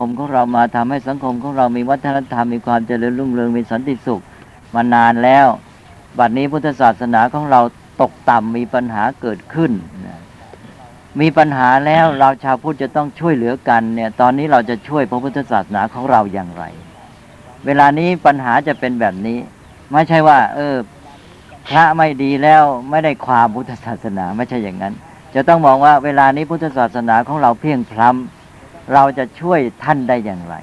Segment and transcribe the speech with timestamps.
[0.00, 4.22] คมของเรามาทำให้สังคมของเรามีวัฒนธรรมมีความเจริญรุ่งเรืองมีสันติสุข
[4.74, 5.46] มานานแล้ว
[6.18, 7.60] บัดนี้พุทธศาสนาของเรา
[8.00, 9.72] ตกต่ำมีปัญหาเกิดขึ้น
[11.20, 16.64] มีปัญหาแล้วเราชาวพุทธจะต้องช่วยเหลือกันเนี่ยตอนนี้เราจะช่วยพระพุทธศาสนาของเราอย่างไร
[17.66, 19.38] เวลานี้ปัญหาจะเป็นแบบนี้
[19.92, 20.76] ไม่ใช่ว่า เออ
[21.68, 24.94] พระไม่ดีแล้วไม่ได้ความพุทธศาสนาไม่ใช่อย่างนั้น
[25.34, 28.43] จะต้องมองว่าเวลานี้พุทธศาสนาของเราเพียงพล้ำ
[28.92, 30.56] เราจะช่วยท่านได้อย่างไร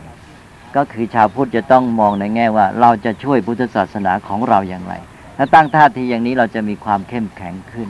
[0.76, 4.94] ก็คือชาวพุทธจะต้องมองในแง่ว่า เราจะช่วยพุทธศาสนาของเราอย่างไร
[5.38, 7.88] ถ้าตั้งท่าทีอย่างนี้เราจะมีความเข้มแข็งขึ้น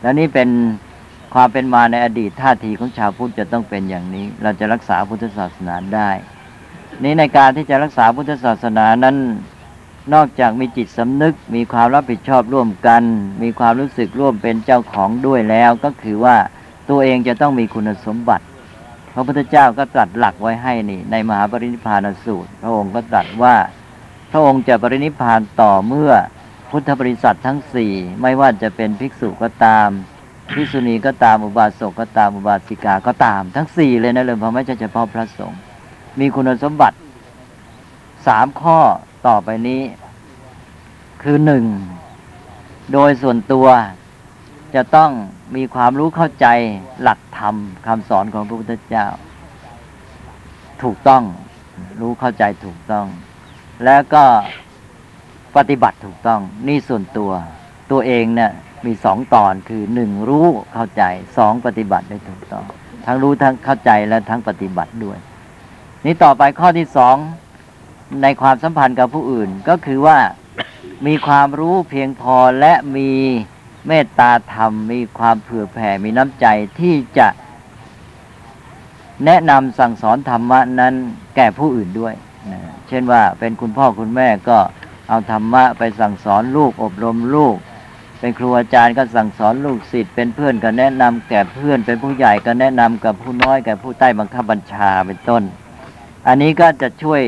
[0.00, 0.48] แล้วนี่เป็น
[1.34, 6.10] ความเป็นมาในอดีตท่าทีของชาวพุทธจะต้องเป็นอย่างนี้ เราจะรักษาพุทธศาสนาได้
[7.04, 9.16] นี้ในการที่จะรักษาพุทธศาสนานั้น
[10.14, 13.02] นอกจากมีจิตสำนึก มีความรับผิดชอบร่วมกัน
[13.42, 16.36] มีความรู้สึกร่วมเป็นเจ้าของด้วยแล้ว ก็คือว่า
[16.90, 18.44] ตัวเองจะต้องมีคุณสมบัติ
[19.20, 23.54] ระพุทธเจ้าก็ตรัสหลักไว้ให้นี่ ในมหาปรินิพพานสูตร พระองค์ก็ตรัสว่า
[24.32, 26.12] พระองค์จะปรินิพพานต่อเมื่อ
[26.70, 29.88] พุทธบริษัททั้งสี่ไม่ว่าจะเป็นภิกษุก็ตาม
[30.54, 35.60] ภิกษุณีก็ตามอุบาสกก็ตามอุบาสิกาก็ตาม ทั้งสี่เลยนะเลยเพราะไม่ใช่เฉพาะพระสงฆ์
[36.20, 36.96] มีคุณสมบัติ
[38.26, 38.78] สามข้อ
[39.26, 39.82] ต่อไปนี้
[41.22, 41.64] คือหนึ่ง
[42.92, 43.66] โดยส่วนตัว
[44.74, 45.10] จะต้อง
[45.56, 46.46] มีความรู้เข้าใจ
[47.02, 47.54] หลักธรรม
[47.86, 49.06] คำสอนของพระพุทธเจ้า
[50.82, 51.22] ถูกต้อง
[52.00, 53.06] รู้เข้าใจถูกต้อง
[53.84, 54.24] แล้วก็
[55.56, 57.30] ปฏิบัติถูกต้องนี่ส่วนตัว
[57.90, 58.52] ตัวเองเนี่ย
[58.86, 61.02] มีสองตอนคือหนึ่งรู้เข้าใจ
[61.36, 62.64] สองปฏิบัติได้ถูกต้อง
[63.06, 65.18] ทั้งรู้ทั้งเข้าใจและทั้งปฏิบัติด้วย
[66.04, 67.16] นี่ต่อไปข้อที่สอง
[68.22, 70.18] ในความสัมพันธ์กับผู้อื่นก็คือว่า
[71.06, 73.10] มีความรู้เพียงพอและมี
[73.86, 76.46] เมตตาธรรมมีความเผื่อแผ่มีน้ำใจ
[76.80, 77.28] ที่จะ
[79.24, 80.94] แนะนำสั่งสอนธรรมะนั้น
[81.36, 82.14] แก่ผู้อื่นด้วย
[82.52, 84.58] นะเช่นว่าเป็นคุณพ่อคุณแม่ก็
[85.08, 87.56] เอาธรรมะไปสั่งสอนลูกอบรมลูก
[88.20, 95.42] เป็นครูอาจารย์ก็สั่งสอนลูกศิษย์เป็นเพื่อนก็แนะนำแก่เพื่อนเป็นผู้ใหญ่ก็แนะนำกับผู้น้อยแก่ผู้ใต้บังคับบัญชาเป็นต้น
[96.26, 97.22] อันนี้ก็จะช่วย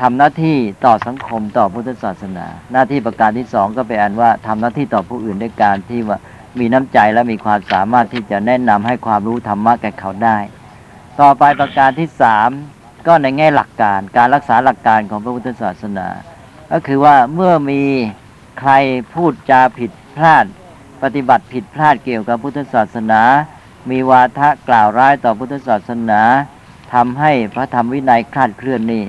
[0.00, 6.18] ทำหน้าที่ต่อสังคมต่อพุทธศาสนา หน้าที่ประการที่สองก็เป็นอันว่าทำหน้าที่ต่อผู้อื่นด้วยการที่ว่า
[6.58, 10.38] มีน้ำใจและมีความสามารถที่จะแนะนำให้ความรู้ธรรมะแก่เขาได้
[11.20, 12.48] ต่อไปประการที่สาม
[13.06, 16.08] ก็ในแง่หลักการการรักษาหลักการของพระพุทธศาสนา
[16.72, 17.82] ก็คือว่าเมื่อมี
[18.60, 18.72] ใคร
[19.14, 20.44] พูดจาผิดพลาด
[21.02, 23.22] ปฏิบัติผิดพลาดเกี่ยวกับพุทธศาสนา
[23.90, 26.20] มีวาทะกล่าวร้ายต่อพุทธศาสนา
[26.94, 29.04] ทำให้พระธรรมวินัยคลาดเคลื่อนนี่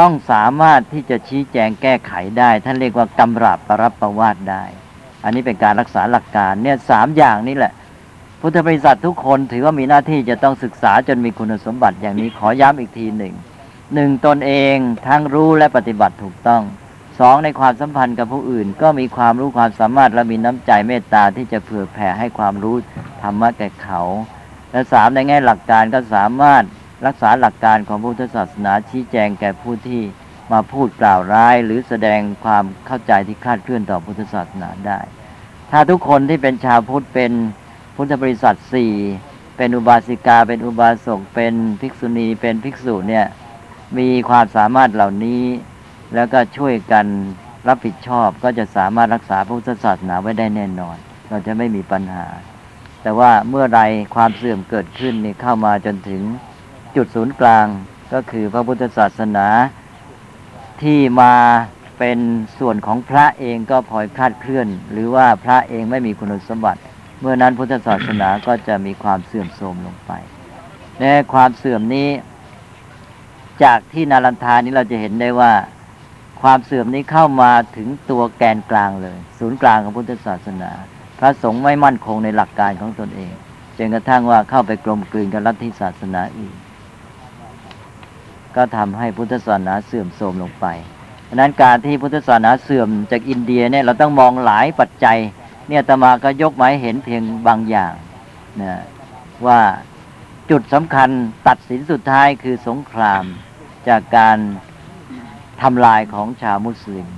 [0.00, 4.64] ต้องสามารถที่จะชี้แจงแก้ไขได้ท่านเรียกว่ากำราบปรับประวาดได้
[5.24, 7.72] อันนี้เป็นการรักษาหลักการเนี่ยสามอย่างนี้แหละ
[8.40, 13.34] พุทธบริษัททุกคนถือว่ามีหน้าที่จะต้องศึกษาจนมีคุณสมบัติอย่างนี้ขอย้ำอีกทีหนึ่ง
[13.94, 16.62] หนึ่งตนเองทั้งรู้และปฏิบัติถูกต้อง
[17.20, 22.76] สองในความสัมพันธ์กับผู้อื่น ก็มีความรู้ความสามารถและมีน้ำใจเมตตาที่จะเผื่อแผ่ให้ความรู้
[23.22, 24.00] ธรรมะแก่เขา
[24.70, 26.64] และสามในแง่หลักการก็สามารถ
[27.06, 30.02] รักษาหลักการของพุทธศาสนาชี้แจงแก่ผู้ที่
[30.52, 34.98] มาพูดกล่าวร้าย หรือแสดงความเข้าใจที่คลาดเคลื่อนต่อพุทธศาสนาได้
[35.70, 37.32] ถ้าทุกคนที่เป็นชาวพุทธเป็น
[37.96, 38.94] พุทธบริษัทสี่
[39.56, 43.26] เป็นอุบาสิกา เป็นอุบาสกเป็นภิกษุณีเป็นภิกษุเนี่ย
[43.98, 45.44] มีความสามารถเหล่านี้
[46.14, 47.06] แล้วก็ช่วยกัน
[47.68, 50.96] รับผิดชอบก็จะสามารถรักษาพุทธศาสนาไว้ได้แน่นอน
[51.28, 52.26] เราจะไม่มีปัญหา
[53.02, 53.80] แต่ว่าเมื่อไร
[54.14, 56.22] ความเสื่อมเกิดขึ้นนี่เข้ามาจนถึง
[56.96, 57.66] จุดศูนย์กลาง
[58.12, 59.46] ก็คือพระพุทธศาสนา
[60.82, 61.34] ที่มา
[61.98, 62.18] เป็น
[62.58, 66.80] ส่วนของพระเองก็พลอยคลาดเคลื่อน หรือว่าพระเองไม่มีคุณสมบัติ
[67.20, 70.12] เมื่อนั้นพุทธศาสนาก็จะมีความเสื่อมโทรมลงไป
[71.00, 72.08] ในความเสื่อมนี้
[73.64, 75.52] จากที่นารันทานี้เราจะเห็นได้ว่า
[76.42, 80.70] ความเสื่อมนี้เข้ามาถึงตัวแกนกลางเลย ศูนย์กลางของพุทธศาสนา
[81.18, 83.32] พระสงฆ์ไม่มั่นคงในหลักการของตนเอง
[83.78, 86.56] จนกระทั่งว่าเข้าไปกลมกลืนกับลัทธิศาสนาอื่น
[88.56, 90.66] ก็ทำให้พุทธศาสนาเสื่อมโทรมลงไป
[91.28, 95.18] ดังนั้นการที่พุทธศาสนาเสื่อมจากอินเดียเนี่ยเราต้องมองหลายปัจจัย
[95.68, 97.92] เนี่ยตมาก็ยกมาให้เห็นเพียงบางอย่าง
[98.62, 98.82] นะ
[99.46, 99.60] ว่า
[100.50, 101.08] จุดสำคัญ
[101.48, 103.24] ตัดสินสุดท้ายคือสงคราม
[103.88, 104.38] จากการ
[105.62, 107.08] ทำลายของชาวมุสลิม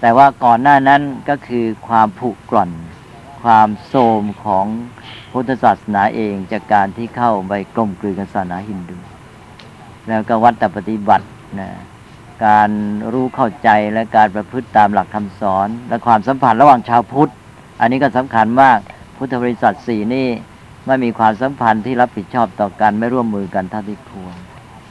[0.00, 2.70] แต่ว่าก่อนหน้านั้นก็คือความผุกร่อน
[3.42, 4.66] ความโทมของ
[5.32, 8.98] พุทธศาสนาเองจากการที่เข้าไปกลมกลืนกับศาสนาฮินดู
[10.08, 11.26] แล้วก็วัดแต่ปฏิบัติ
[11.60, 11.70] นะ
[12.46, 12.70] การ
[13.12, 17.32] รู้เข้าใจและการประพฤติตามหลักคำสอน และความสัมพันธ์ระหว่างชาวพุทธ
[17.80, 18.78] อันนี้ก็สำคัญมาก
[19.16, 20.28] พุทธบริษัทสี่นี่
[20.86, 24.36] ไม่มีความสัมพันธ์ที่รับผิดชอบต่อกันไม่ร่วมมือกันเท่าที่ควร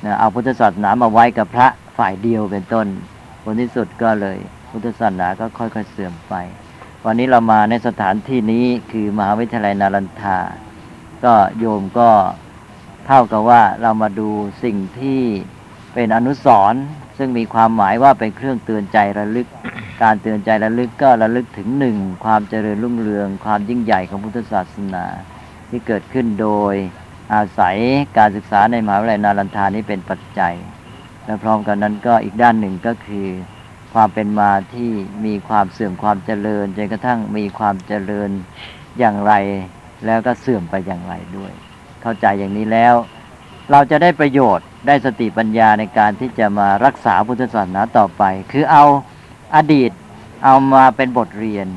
[0.06, 1.68] นะเอาพุทธศาสนามาไว้กับพระ
[1.98, 2.88] ฝ่ายเดียวเป็นต้น
[3.44, 4.38] ผลที่สุดก็เลย
[4.72, 6.34] พุทธศาสนาก็ค่อยๆเสื่อมไป
[7.06, 10.38] วันนี้เรามาในสถานที่นี้คือมหาวิทยาลัยนารันทา
[11.24, 12.10] ก็โยมก็
[13.12, 14.30] เท่ากับว่าเรามาดู
[14.64, 15.22] สิ่งที่
[15.94, 16.84] เป็นอนุสรณ์
[17.18, 19.48] ซึ่งมีความหมายว่าเป็นเครื่องเตือนใจระลึก
[20.04, 25.06] การเตือนใจระลึกก็ระลึกถึงหนึ่งความเจริญรุ่งเรือง ความยิ่งใหญ่ของพุทธศาสนา
[25.70, 26.74] ที่เกิดขึ้นโดย
[27.34, 27.78] อาศัย
[28.18, 30.56] การศึกษาในมหาวิทยาลัยนารันทานี้เป็นปัจจัย
[31.26, 33.28] และพร้อมกันนั้นก็อีกด้านหนึ่งก็คือ
[33.94, 34.92] ความเป็นมาที่
[35.26, 38.30] มีความเสื่อมความเจริญจนกระทั่งมีความเจริญ
[39.00, 39.34] อย่างไร
[40.06, 41.54] แล้วก็เสื่อมไปอย่างไรด้วย
[42.01, 42.96] เข้าใจอย่างนี้แล้ว
[43.72, 48.84] เราจะได้ประโยชน์ได้สติปัญญาในการที่จะมารักษาพุทธศาสนาต่อไป คือเอา
[49.56, 49.92] อดีต
[50.46, 51.68] เอามาเป็นบทเรียน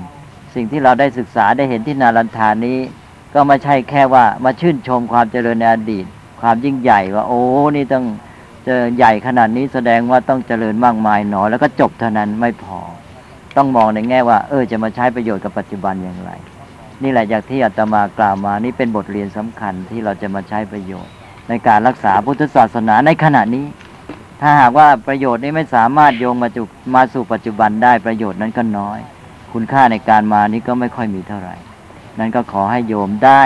[0.55, 2.79] สิ่งที่เราได้ศึกษาได้เห็นที่นารันทานี้
[3.35, 6.07] ก็ไม่ใช่แค่ว่ามาชื่นชมความเจริญในอดีต
[6.41, 7.43] ความยิ่งใหญ่ว่า โอ้
[7.77, 8.05] นี่ต้อง
[8.69, 12.79] จอใหญ่ขนาดนี้แสดงว่าต้องเจริญมากมายหนอ แล้วก็จบเท่านั้นไม่พอ
[13.57, 16.31] ต้องมองในแง่ว่า เออจะมาใช้ประโยชน์กับปัจจุบันอย่างไร
[17.03, 21.13] นี่แหละอย่างที่อาตมากล่าวมานี่เป็นบทเรียนสำคัญที่เราจะมาใช้ประโยชน์
[21.49, 23.67] ในการรักษาพุทธศาสนาในขณะนี้
[24.41, 26.63] ถ้าหากว่าประโยชน์นี้ไม่สามารถโยงมาจุ
[26.95, 28.99] มาสู่ปัจจุบันได้ประโยชน์นั้นก็น้อย
[29.53, 31.57] คุณค่าในการมานี้ก็ไม่ค่อยมีเท่าไหร่
[32.19, 33.43] นั้นก็ขอให้โยมได้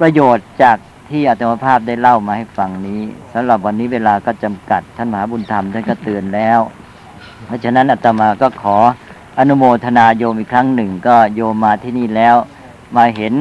[0.00, 0.76] ประโยชน์จาก
[1.10, 3.00] ที่อาตมาภาพได้เล่ามาให้ฟังนี้
[3.32, 6.60] สำหรับวันนี้เวลาก็จำกัดท่านมหาบุญธรรมท่านก็เตือนแล้ว
[7.46, 8.76] เพราะฉะนั้นอาตมาก็ขอ
[9.38, 12.36] อนุโมทนาโยมอีกครั้งหนึ่ง ก็โยมมาที่นี่แล้ว
[12.96, 13.34] มาเห็น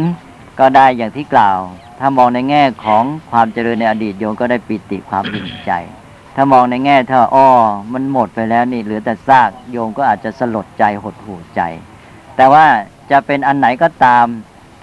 [0.59, 1.59] ก็ได้อย่างที่กล่าว
[1.99, 5.71] ถ้ามองในแง่ของความเจริญในอดีตโยมก็ได้ปิติความอิ่มใจ
[6.35, 7.49] ถ้ามองในแง่ถ้าอ้อ
[7.93, 11.61] มันหมดไปแล้วนี่เหลือแต่ซากโยมก็อาจจะสลดใจหดหู่ใจ
[12.35, 12.65] แต่ว่า
[13.11, 14.25] จะเป็นอันไหนก็ตาม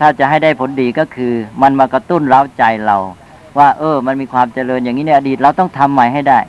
[0.00, 2.96] ถ้าจะให้ได้ผลดีก็คือ มันมากระตุ้นเร้าใจเรา
[3.58, 6.40] ว่า เออ มันมีความเจริญอย่างนี้ในอดีตเราต้องทำใหม่ให้ได้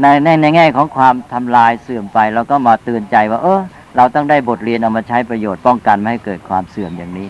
[0.00, 3.60] ในในในแง่ของความทำลายเสื่อมไปเราก็มาเตือนใจว่า เออ
[3.96, 7.28] เราต้องได้บทเรียนเอามาใช้ประโยชน์ป้องกันไม่ให้เกิดความเสื่อมอย่างนี้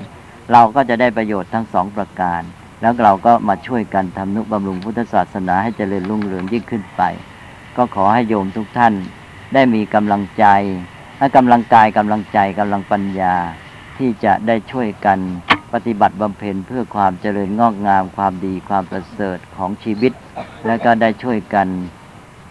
[0.53, 2.43] เราก็จะได้ประโยชน์ทั้งสองประการ
[2.81, 7.03] แล้วเราก็มาช่วยกันทำนุบำรุงพุทธศาสนาให้เจริญรุ่งเรืองยิ่งขึ้นไป
[7.77, 8.95] ก็ขอให้โยมทุกท่าน
[9.55, 10.47] ได้มีกำลังใจ
[11.19, 13.35] ให้กำลังกายกำลังใจกำลังปัญญา
[13.99, 15.19] ที่จะได้ช่วยกัน
[15.73, 20.13] ปฏิบัติบำเพ็ญเพื่อความเจริญงอกงามความดีความประเสริฐของชีวิต
[20.67, 21.69] และก็ได้ช่วยกัน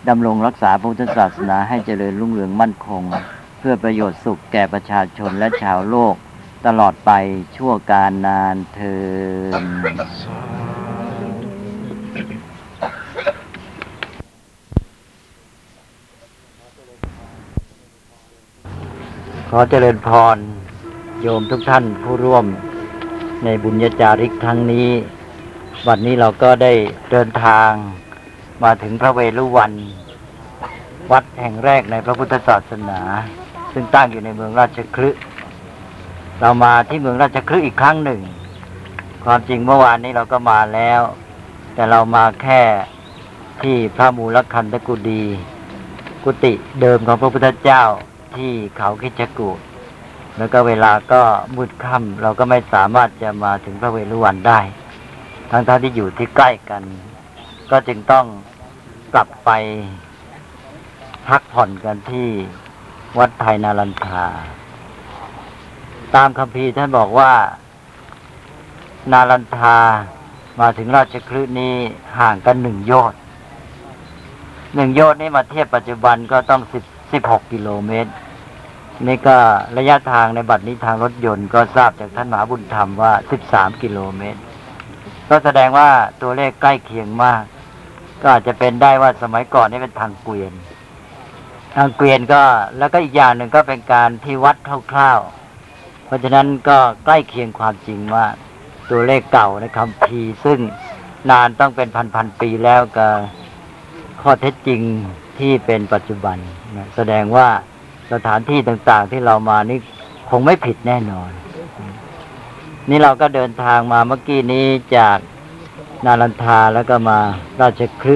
[0.10, 3.04] ดำรงรักษาพุทธศาสนาให้เจริญรุ่งเรืองมั่นคง
[3.60, 6.16] เพื่อประโยชน์สุขแก่ประชาชนและชาวโลก
[6.66, 7.12] ตลอดไป
[7.56, 8.98] ชั่วการนานเทิ
[9.62, 9.64] น
[19.52, 20.38] ขอเจริญพร
[21.22, 22.46] โยมทุกท่านผู้ร่วม
[23.44, 24.90] ในบุญญาจาริกครั้งนี้
[25.88, 26.74] วันนี้เราก็ได้
[27.12, 27.72] เดินทาง
[28.64, 29.72] มาถึงพระเวรุวัน
[31.12, 33.00] วัดแห่งแรกในพระพุทธศาสนา
[33.80, 35.10] ซึ่งตั้งอยู่ในเมืองราชคลึ
[36.42, 38.22] เรามาที่เมืองราชคลึอีกครั้งหนึ่ง
[39.26, 41.02] ความจริงเมื่อวานนี้เราก็มาแล้ว
[41.74, 42.62] แต่เรามาแค่
[43.64, 45.24] ที่พระมูลคันธกุฎี
[46.24, 47.84] กุฏิเดิมของพระพุทธเจ้า
[48.36, 49.60] ที่เขาคิจกูฏ
[50.38, 51.22] แล้วก็เวลาก็
[51.56, 54.60] มืดค่ำเราก็ไม่สามารถจะมาถึงพระเวรุวันได้
[55.52, 56.84] ทั้งท่าที่อยู่ที่ใกล้กัน
[57.72, 58.26] ก็จึงต้อง
[59.14, 59.50] กลับไป
[61.28, 62.30] พักผ่อนกันที่
[63.20, 64.26] วัดไทยนารันทา
[66.16, 67.32] ตามคำพีร์ท่านบอกว่า
[69.12, 69.78] นารันทา
[70.60, 71.76] มาถึงราชคลื่นี้
[72.20, 73.20] ห่างกันหนึ่งโยชน์
[74.76, 78.12] หนึ่งโยชน์นี่มาเทียบปัจจุบันก็ต้องสิบสิบหกกิโลเมตร
[79.08, 79.38] นี่ก็
[79.78, 84.42] ระยะทางในบัดนี้ทางรถยนต์ก็ทราบจากท่านมหาบุญธรรมว่าสิบสามกิโลเมตร
[85.30, 85.90] ก็แสดงว่า
[86.22, 87.44] ตัวเลขใกล้เคียงมาก
[88.22, 90.54] ก็อาจจะเป็นได้ว่าสมัยก่อนนี่เป็นทางเกวียน
[91.80, 92.44] ทางเกวียนก็
[92.78, 94.56] แล้วก็อีกอย่างหนึ่งก็เป็นการที่วัด
[94.92, 98.26] คร่าวๆ เพราะฉะนั้นก็ใกล้เคียงความจริงมา
[98.90, 100.60] ตัวเลขเก่าในคำพีซึ่ง
[101.30, 103.08] นานต้องเป็นพันๆปีแล้วก็
[104.22, 104.82] ข้อเท็จจริง
[105.40, 106.38] ที่เป็นปัจจุบัน
[106.78, 107.48] นะแสดงว่า
[108.14, 109.80] สถานที่ต่างๆที่เรามานี่
[110.30, 111.32] คงไม่ผิดแน่นอน
[112.90, 114.66] นี่เราก็เดินทางมาเมื่อกี้นี้
[114.98, 115.18] จาก
[116.06, 117.20] นารันทาแล้วก็มา
[117.62, 118.16] ราชคลึ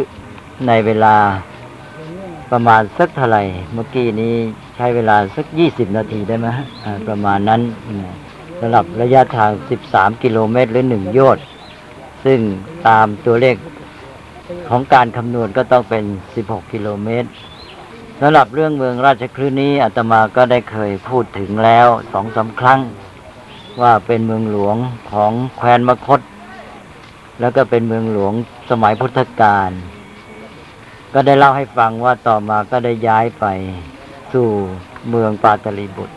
[0.67, 1.15] ในเวลา
[2.51, 3.43] ประมาณสักเท่าไหร่
[3.73, 4.35] เมื่อกี้นี้
[4.75, 6.47] ใช้เวลาสักยี่สิบนาทีได้ไหม
[7.07, 7.61] ประมาณนั้น
[7.99, 8.15] นะ
[8.59, 11.45] สำหรับระยะทางสิบสามกิโลเมตรหรือหนึ่งโยชน์
[12.25, 12.39] ซึ่ง
[12.87, 13.55] ตามตัวเลข
[14.69, 16.03] ของการคำนวณก็ต้องเป็น
[16.37, 17.29] 16กิโลเมตร
[18.19, 22.79] สำหรับเรื่องเมืองราชคลื่นนี้อาตมาก็ได้เคยพูดถึงแล้วสองสาครั้ง
[23.81, 24.75] ว่าเป็นเมืองหลวง
[25.11, 26.19] ของแคว้นมคต
[27.39, 28.33] แล้วก็เป็นเมืองหลวง
[28.69, 29.71] สมัยพุทธกาล
[31.13, 33.45] ก็ได้เล่าให้ฟังว่าต่อมาก็ได้ย้ายไป
[34.33, 34.47] สู่
[35.09, 36.15] เมืองปาตลีบุตร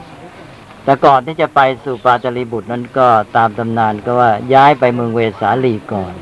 [0.84, 6.14] แต่ก่อนที่จะไปสู่ปาตลีบุตรนั้นก็ตามตำนานก็ว่าย้ายไปเมืองเวสาลีก่อน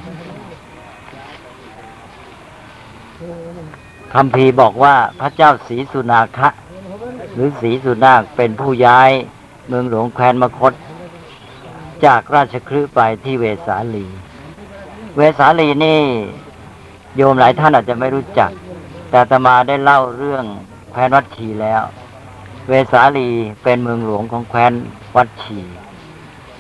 [4.15, 6.49] คำพีบอกว่าพระเจ้าศรีสุนาคะ
[7.33, 9.11] หรือศรีสุนาคเป็นผู้ย้าย
[9.69, 10.73] เมืองหลวงแคว้นมคต
[12.07, 14.07] จากราชคฤห์ไปที่เวสาลี
[15.17, 16.03] เวสาลีนี่
[17.17, 18.51] โยมหลายท่านอาจจะไม่รู้จัก
[19.11, 20.45] แต่ตมาได้เล่าเรื่อง
[20.91, 21.83] แคว้นวัดชีแล้ว
[22.69, 23.29] เวสาลี
[23.63, 24.73] เป็นเมืองหลวงของแคว้น
[25.17, 25.59] วัดชี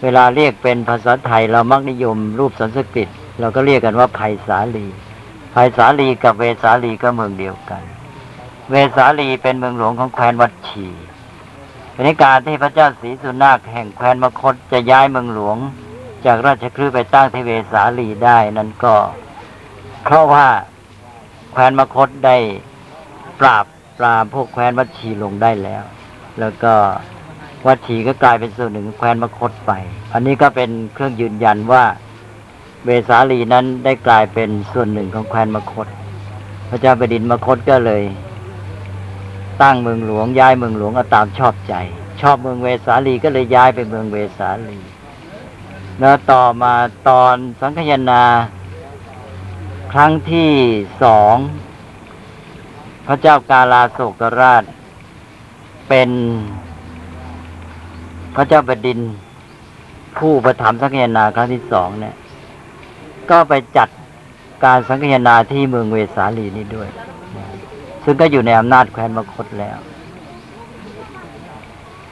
[0.02, 3.08] เวลาเรียกเป็นภาษาไทยเรามักนิยมรูปสันสกฤต
[3.40, 4.86] เราก็เรียกกันว่าไผ่สาลี
[5.52, 7.82] ไผ่สาลีกับเวสาลีก็เมืองเดียวกัน
[8.70, 10.86] เวสาลีเป็นเมืองหลวงของแคว้นวัดชี
[11.92, 15.56] เป็นการที่พระเจ้าศรีสุนาคแห่งแคว้นมคตจะย้ายเมืองหลวง
[16.26, 18.94] จากราชคฤห์ไปตั้งที่เวสาลีได้นั้นก็
[20.04, 20.46] เพราะว่า
[21.52, 22.36] แคว้นมคตได้
[23.40, 23.64] ปราบ
[23.98, 25.82] ปรามพวกแคว้นวัชีลงได้แล้ว
[26.40, 26.74] แล้วก็
[27.66, 29.72] วัชีก็กลายเป็นส่วนหนึ่งของแคว้นมคตไป
[30.12, 31.84] อันนี้ก็เป็นเครื่องยืนยันว่า
[32.84, 35.86] เวสาลีนั้นได้กลายเป็นส่วนหนึ่งของแคว้นมคต
[36.68, 38.02] พระเจ้าแผ่นดินมคตก็เลย
[39.62, 41.74] ตั้งเมืองหลวงย้ายเมืองหลวงตามชอบใจ
[42.20, 44.78] ชอบเมืองเวสาลีก็เลยย้ายไปเมืองเวสาลี
[45.98, 46.74] แล้วต่อมา
[47.08, 48.22] ตอนสังคยนา
[49.96, 50.50] ครั้งที่
[51.02, 51.36] สอง
[53.06, 54.64] พระเจ้ากาลาโศกราช
[55.88, 56.10] เป็น
[58.34, 58.98] พระเจ้าแผ่นดิน
[60.18, 62.14] ผู้ประถมสังคยนาครั้งที่สองเนี่ย
[63.30, 63.88] ก็ไปจัด
[64.64, 66.88] การสังคยนาที่เมืองเวสาลีนี้ด้วย
[68.04, 69.78] ซึ่งก็อยู่ในอำนาจแคว้นมคตแล้ว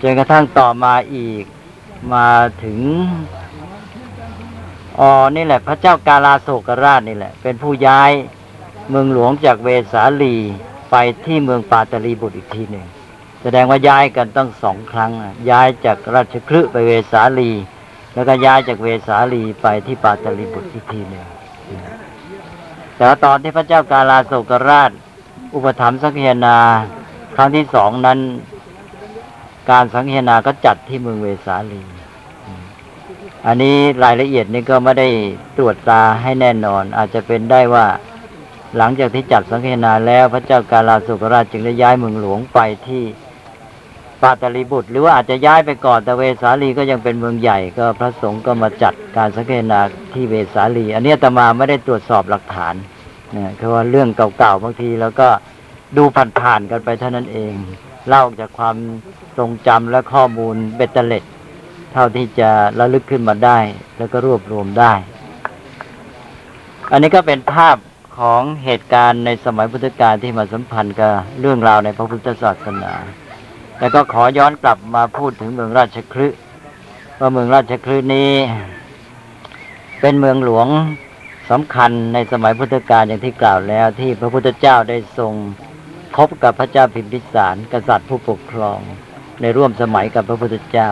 [0.03, 1.45] จนกระทั่งต่อมาอีก
[2.13, 2.29] มา
[2.65, 2.79] ถึง
[5.01, 8.11] อ๋อ นี่แหละ พระเจ้ากาลาโศกราชนี่แหละ เป็นผู้ย้าย
[8.91, 10.37] เมืองหลวงจากเวสาลี
[10.91, 12.87] ไปที่เมืองปาตลีบุตรอีกทีหนึ่ง
[13.43, 15.11] แสดงว่าย้ายกันต้องสองครั้ง
[15.51, 17.51] ย้ายจากราชคฤห์ไปเวสาลี
[18.15, 21.25] แล้วก็ย้ายจากเวสาลีไปที่ปาตลีบุตรอีกทีหนึ่ง
[22.97, 24.91] แต่ว่าตอนที่พระเจ้ากาลาโศกราช
[25.55, 26.59] อุปถัมภ์สังฆนา
[27.37, 28.19] ครั้งที่สองนั้น
[29.71, 31.83] การสังฆนาก็จัดที่เมืองเวสาลี
[33.47, 35.09] อันนี้รายละเอียดนี่ก็ไม่ได้
[35.59, 37.87] ตรวจตาให้แน่นอน อาจจะเป็นได้ว่า
[38.77, 43.03] หลังจากที่จัดสังฆนา แล้วพระเจ้ากาลาสุกราชจึงได้ย้ายเมืองหลวงไปที่
[44.23, 49.81] ปาตลีบุตร หรือว่าอาจจะย้ายไปก่อนแต่เวสาลีก็ยังเป็นเมืองใหญ่ก็พระสงฆ์ก็มาจัดการสังฆนา
[50.15, 52.75] ที่เวสาลี อันนี้ตมาไม่ได้ตรวจสอบหลักฐาน
[53.37, 55.29] นะคือว่าเรื่องเก่าๆบางทีแล้วก็
[55.97, 56.05] ดู
[56.41, 57.53] ผ่านๆกันไปเท่านั้นเอง
[58.09, 58.77] เล่าจากความ
[59.39, 61.25] ทรงจำและข้อมูลเบ็ดเตล็ด
[61.93, 63.59] เท่าที่จะระลึกขึ้นมาได้
[63.99, 64.93] แล้วก็รวบรวมได้
[66.93, 67.77] อันนี้ก็เป็นภาพ
[68.19, 72.93] ของเหตุการณ์ในสมัยพุทธกาลที่มาสัมพันธ์กับเรื่องราวในพระพุทธศาสนา
[73.79, 76.39] แล้วก็ขอย้อนกลับมาพูดถึงเมืองราชคฤห์
[77.19, 78.31] ว่าเมืองราชคฤห์นี้
[80.01, 80.67] เป็นเมืองหลวง
[81.51, 85.33] สำคัญในสมัยพุทธกาลอย่างที่กล่าวแล้ว ที่พระพุทธเจ้าได้ทรง
[86.17, 88.79] พบกับพระเจ้าพิมพิสาร กษัตริย์ผู้ปกครอง
[89.41, 90.91] ในร่วมสมัยกับพระพุทธเจ้า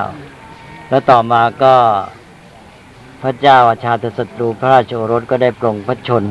[0.88, 1.75] แล้วต่อมาก็
[3.23, 6.25] พระเจ้าอาชาตศัตรูพระราชโอรสก็ได้ปรงพระชน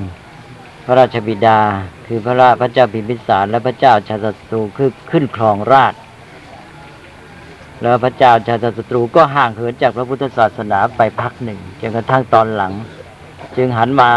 [0.86, 1.60] พระราชบิดา
[2.08, 5.94] คือพระราพระเจ้าพิมพิสาร และพระเจ้าชาตศัตรูคือขึ้นครองราช
[7.82, 12.74] แล้วพระเจ้าชาตศัตรูก็ห่างเหินจากพระพุทธศาสนาไปพักหนึ่งจนกระทั่งตอนหลัง
[13.58, 14.12] จึงหันมา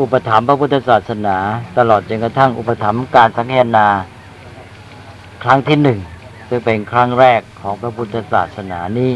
[0.00, 1.36] อุปถัมภ์พระพุทธศาสนา
[1.78, 3.88] ตลอดจนกระทั่งอุปถัมภ์การสังฆนา
[5.44, 5.98] ครั้งที่หนึ่ง
[6.48, 9.12] ซึ่งเป็นครั้งแรกของพระพุทธศาสนานี้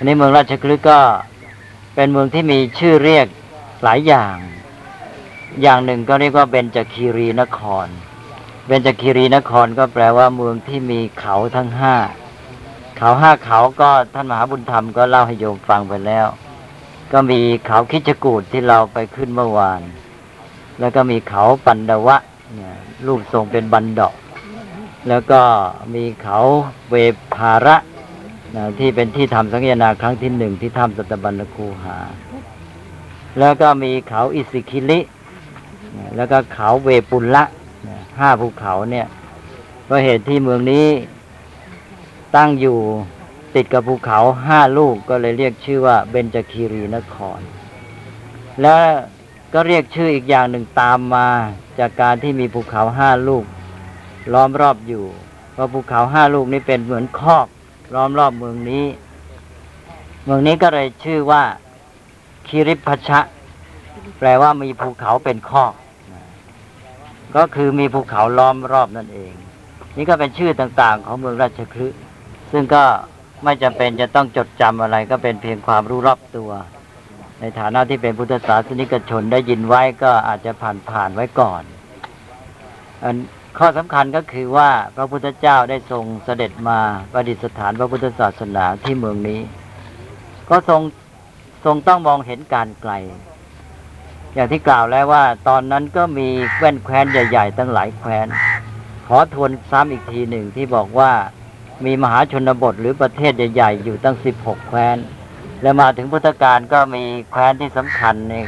[0.00, 0.98] ันนี้เมืองราชคฤห์ก็
[1.94, 3.26] เป็นเมืองที่มีชื่อเรียก
[3.82, 4.36] หลายอย่าง
[5.62, 7.86] อย่างหนึ่งก็เรียกว่าเบญจคีรีนคร
[8.66, 11.94] เบญจคีรีนครก็แปลว่าเมืองที่มีเขาทั้งห้า
[12.96, 16.26] เขาห้าเขาก็ท่านมหาบุญธรรมก็เล่าให้โยมฟังไปแล้ว
[17.12, 19.80] ก็มีเขาคิชกูดที่เราไปขึ้นเมื่อวาน
[20.80, 22.16] แล้วก็มีเขาปันดวะ
[22.54, 22.74] เนี่ย
[23.06, 24.14] รูปทรงเป็นบันดอก
[25.08, 25.40] แล้วก็
[25.94, 26.38] มีเขา
[26.90, 26.94] เว
[27.34, 27.76] ภาระ
[28.56, 31.96] นะที่เป็นที่ทำสังฆนาครั้งที่หนึ่งที่ถ้ำสัตบัญญคูหา
[33.38, 34.98] แล้วก็มีเขาอิสิคิลิ
[35.96, 37.44] นะแล้วก็เขาเวปุลละ
[37.88, 39.06] นะห้าภูเขาเนี่ย
[39.84, 40.86] เพราะเหตุที่เมืองนี้
[42.36, 42.78] ตั้งอยู่
[43.54, 47.40] ติดกับภูเขาห้าลูกก็เลยเรียกชื่อว่าเบญจคีรีนคร
[48.62, 48.78] แล้ว
[49.52, 51.28] ก็เรียกชื่ออีกอย่างหนึ่งตามมา
[51.78, 53.44] จากการที่มีภูเขาห้าลูก
[54.32, 55.04] ล้อมรอบอยู่
[55.52, 57.46] เพราะภูเขาห้าลูกนี้เป็นเหมือนคอก
[57.94, 58.84] ล้อมรอบเมืองนี้
[60.24, 61.42] เมืองนี้ก็เลยชื่อว่า
[62.48, 63.20] คิริพชะ
[64.18, 65.66] แปลว่ามีภูเขาเป็นคอ
[67.36, 69.32] ก็คือมีภูเขาล้อมรอบนั่นเอง
[69.96, 71.98] นี่ก็เป็นชื่อต่างๆ ของเมืองราชคฤห์
[72.52, 72.82] ซึ่งก็
[73.44, 76.50] ไม่จำเป็นจะต้องจดจำอะไร ก็เป็นเพียงความรู้รอบตัว
[77.40, 81.62] ในฐานะที่เป็นพุทธศาสนิกชนได้ยินไว้ก็อาจจะผ่านผ่านๆไว้ก่อน
[83.02, 83.16] อัน
[83.56, 86.78] ข้อสำคัญก็คือว่าพระพุทธเจ้าได้ทรงเสด็จมา
[87.12, 89.40] ประดิษฐานพระพุทธศาสนาที่เมืองนี้
[90.50, 90.80] ก็ทรง
[91.64, 92.92] ทรงต้องมองเห็นการไกล
[94.34, 96.28] อย่างที่กล่าวแล้วว่า ตอนนั้นก็มี
[96.58, 98.26] แว่นแคว้นใหญ่ ๆ ตั้งหลายแคว้น
[99.06, 101.12] ขอทวนซ้ำอีกทีหนึ่งที่บอกว่า
[101.84, 104.96] มีมหาชนบทหรือประเทศใหญ่ๆ อยู่ตั้งสิบหกแคว้น
[105.62, 108.44] แล้วมาถึงพุทธกาลก็มีแคว้นที่สำคัญนี่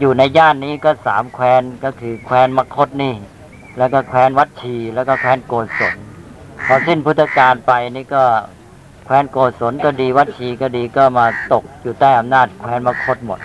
[0.00, 3.14] อยู่ในย่านนี้ก็สามแคว้นก็คือแคว้นมคตนี่
[3.78, 5.96] แล้วก็แคว้นวัดชี แล้วก็แคว้นโกศล
[6.66, 8.24] พอสิ้นพุทธกาลไปนี่ก็
[9.04, 13.40] แคว้นโกศลก็ดีวัดชีก็ดีก็มาตกอยู่ใต้อำนาจแคว้นมคตหมด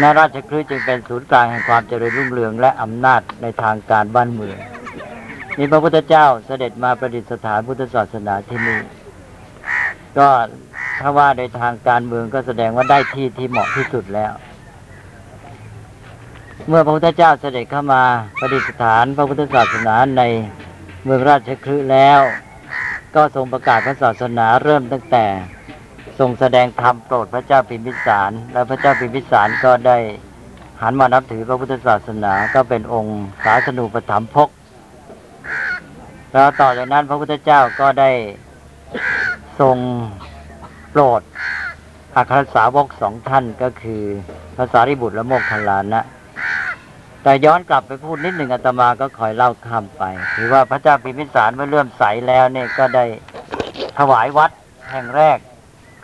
[0.00, 4.56] นาราชคฤห์จึงเป็นศูนย์กลางแห่งความเจริญรุ่งเรืองและอำนาจในทางการบ้านเมือง
[5.58, 8.78] นี่พระพุทธเจ้าเสด็จมาประดิษฐานพุทธศาสนาที่นี่
[10.18, 10.28] ก็
[11.00, 14.32] ถ้าว่าในทางการเมืองก็แสดงว่าได้ที่ที่เหมาะที่สุดแล้ว
[16.68, 18.02] เมื่อพระพุทธเจ้าเสด็จเข้ามา
[18.38, 20.22] ประดิษฐานพระพุทธศาสนาใน
[21.04, 22.20] เมืองราชคฤห์แล้ว
[23.14, 25.24] ก็ทรงประกาศพระศาสนาเริ่มตั้งแต่
[26.18, 29.98] ทรงแสดงธรรมโปรดพระเจ้าพิมพิสาร และพระเจ้าพิมพิสารก็ได้
[30.82, 34.48] หันมานับถือพระพุทธศาสนาก็เป็นองค์ศาสนูปถัมภก
[36.32, 38.10] แล้วต่อจากนั้นพระพุทธเจ้าก็ได้
[39.60, 39.76] ทรง
[40.90, 41.22] โปรด
[42.16, 44.02] อัครสาวกสองท่านก็คือ
[44.56, 46.02] พระสารีบุตรและโมคคัลลานะ
[47.22, 53.04] แต่ย้อนกลับไปพูดนิดหนึ่งอาตมาก็คอยเล่าข้ามไปคือว่าพระเจ้าพิมพิสารเมื่อเริ่มใสแล้วเนี่ยก็ได้
[53.98, 54.50] ถวายวัด
[54.90, 55.38] แห่งแรก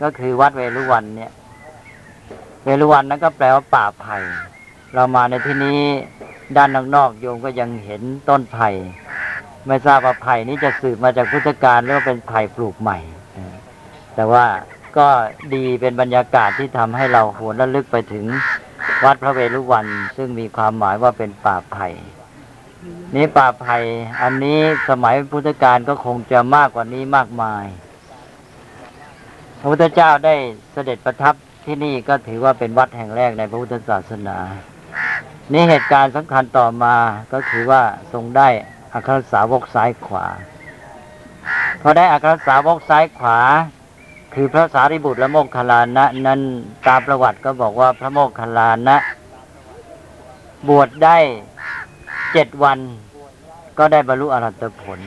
[0.02, 1.32] ก็คือวัดเวรุวันเนี่ย
[2.64, 4.16] เวรุวันนั้นก็แปลว่าป่าไผ่
[4.94, 5.80] เรามาในที่นี้
[6.56, 8.68] ด้านนอกๆโยมก็ยังเห็นต้นไผ่
[9.66, 12.98] ไม่ทราบว่าไผ่นี้จะสืบมาจากพุทธกาลหรือว่าเป็นไผ่ปลูกใหม่
[14.14, 14.44] แต่ว่า
[14.98, 15.08] ก็
[15.54, 18.24] ดีเป็นบรรยากาศที่ทำให้เราหวนระลึกไปถึง
[19.04, 21.88] วัดพระเวรุวัน ซึ่งมีความหมายว่าเป็นป่าไผ่
[23.14, 23.76] นี้ป่าไผ่
[24.22, 27.64] อันนี้สมัยพุทธกาลก็คงจะมากกว่านี้มากมาย
[29.60, 30.34] พระพุทธเจ้าได้
[30.72, 34.38] เสด็จประทับที่นี่ก็ถือว่าเป็นวัดแห่งแรกในพระพุทธศาสนา
[35.52, 36.96] นี่เหตุการณ์สำคัญต่อมา
[37.32, 38.48] ก็คือว่าทรงได้
[38.92, 40.26] อัครสาวกซ้ายขวา
[41.82, 43.38] พอได้อัครสาวกซ้ายขวา
[44.40, 46.40] คือพระสารีบุตรและโมคคัลานะ นั้น
[46.88, 48.96] ตามประวัติก็บอกว่าพระโมคคัลานะ
[50.68, 51.18] บวชได้
[52.32, 52.78] เจ็ดวัน
[53.78, 54.98] ก็ได้บรรลุอรหัตผล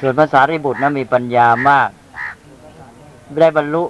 [0.00, 1.90] ส่วนพระสารีบุตรนั้นมีปัญญามาก
[3.40, 3.82] ได้บรรลุ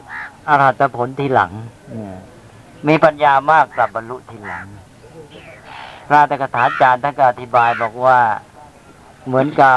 [0.49, 1.53] อรหัตผลทีหลัง
[2.89, 4.67] มีปัญญามากกลับบรรลุทีหลัง
[6.09, 8.19] พระตถกถาจารย์ท่านก็อธิบายบอกว่า
[9.27, 9.77] เหมือนกับ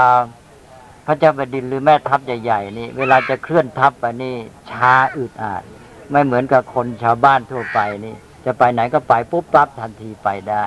[1.05, 4.35] พระเจ้าแผ่นดินหรือแม่ทัพใหญ่ๆนี่เวลาจะเคลื่อนทัพไปนี่
[4.71, 5.63] ช้าอึดอาด
[6.11, 10.65] ไม่เหมือนกับคนชาวบ้านทั่วไปนี่ จะไปไหนก็ไปปุ๊บปั๊บทันทีไปได้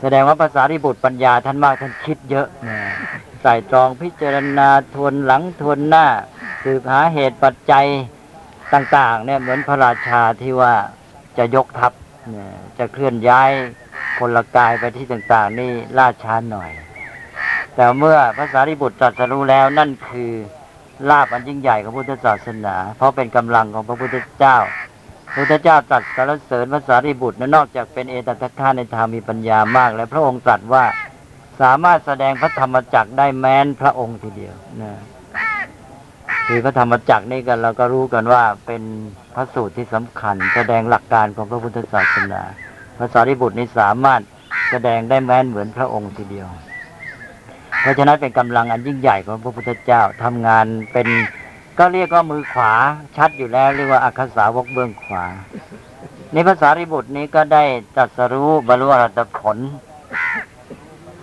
[0.00, 2.46] แสดงว่าภาษาริบุตรปัญญาท่านมากท่านคิดเยอะ
[3.42, 6.06] ใส่ตรองพิจารณาทวนหลังทวนหน้า
[6.64, 7.86] สืบหาเหตุปัจจัย
[8.74, 10.74] ต่าง ๆ เนี่ยเหมือนพระราชาที่ว่า
[11.38, 11.92] จะยกทัพ
[12.78, 13.50] จะเคลื่อนย้าย
[14.18, 16.70] พลกายไปที่ต่าง ๆ นี่ล่าช้าหน่อย
[17.76, 20.32] แต่เมื่อพระสารีบุตรตรัสรู้แล้วนั่นคือ
[21.10, 24.56] ลาบอันยิ่งใหญ่ของพุทธศาสนา เพราะเป็นกำลังของพระพุทธเจ้า
[25.32, 30.84] พระพุทธเจ้าตรัสสรรเสริญพระสารีบุตรนั้นนอกจากเป็นเอตทัคคะในธรรมมีปัญญามาก และพระองค์ตรัสว่า
[31.60, 34.92] สามารถแสดงพระธรรมจักรได้แม้นพระองค์ทีเดียวนะ
[36.48, 38.82] คือพระธรรมจักรนี่กันเราก็รู้กันว่าเป็น
[39.34, 42.42] พระสูตรที่สำคัญ แสดงหลักการของพระพุทธศาสนา
[42.98, 44.20] พระสารีบุตรนี่สามารถ
[44.70, 46.48] แสดงได้แม้นเหมือนพระองค์ทีเดียว
[47.80, 51.06] เพราะฉะนั้นเป็นกำลังอันยิ่งใหญ่ของพระพุทธเจ้าทำงานเป็น
[51.78, 52.72] ก็เรียกว่ามือขวา
[53.16, 55.24] ชัดอยู่แล้ว เรียกว่าอัคคสาวกเบื้องขวา
[56.32, 57.64] ในภาษาริบุตรนี้ก็ได้
[57.96, 59.56] ตรัสรู้บรรลุอรหัตผล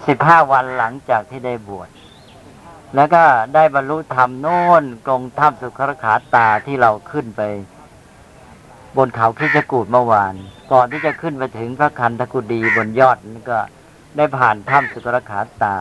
[0.08, 1.90] สิบห้าวันหลังจากที่ได้บวช
[2.96, 3.24] แล้วก็
[3.56, 7.42] ได้บรรลุธรรมโน่นกรงถ้ำสุขรขาตาที่เราขึ้นไป
[8.98, 10.34] บนเขาคิจกูดเมื่อวาน
[10.72, 13.60] ก่อนที่จะขึ้นไปถึงพระคันธกุฎีบนยอดนั้นก็
[14.18, 15.78] ได้ผ่านถ้ำสุขรขาตา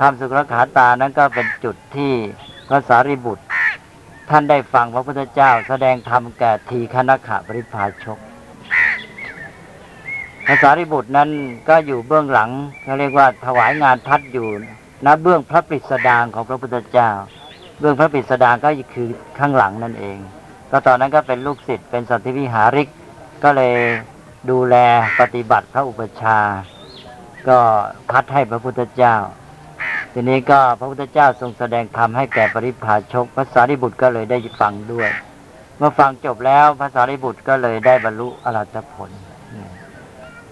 [0.00, 2.12] ถ้ำสุขรขาตานั้นก็เป็นจุดที่
[2.68, 3.44] พระสารีบุตร
[4.30, 8.18] ท่านได้ฟังพระพุทธเจ้า แสดงธรรมแก่ทีคณขะปริพาชก
[10.46, 11.28] พระสารีบุตรนั้น
[11.68, 12.50] ก็อยู่เบื้องหลัง
[12.82, 14.48] เขาเรียกว่าถวายงานทัดอยู่
[15.06, 17.10] ณเบื้องพระปริสดางของพระพุทธเจ้า
[17.80, 20.18] เบื้องพระปริสดางก็คือข้างหลังนั่นเอง
[20.70, 22.88] ก็ตอนนั้นก็เป็นลูกศิษย์เป็นสัตวิหาริก
[23.44, 23.74] ก็เลย
[24.50, 24.76] ดูแล
[25.20, 26.38] ปฏิบัติพระอุปชฌา
[27.48, 27.58] ก็
[28.10, 29.16] พัดให้พระพุทธเจ้า
[30.12, 35.10] ทีนี้ก็พระพุทธเจ้าทรงแสดงธรรมให้แก่ปริพาชกพระสารีบุตรก็เลยได้ฟังด้วย
[35.78, 39.10] เมื่อฟังจบแล้วพระสารีบุตรก็เลยได้บรรลุอรหัตผล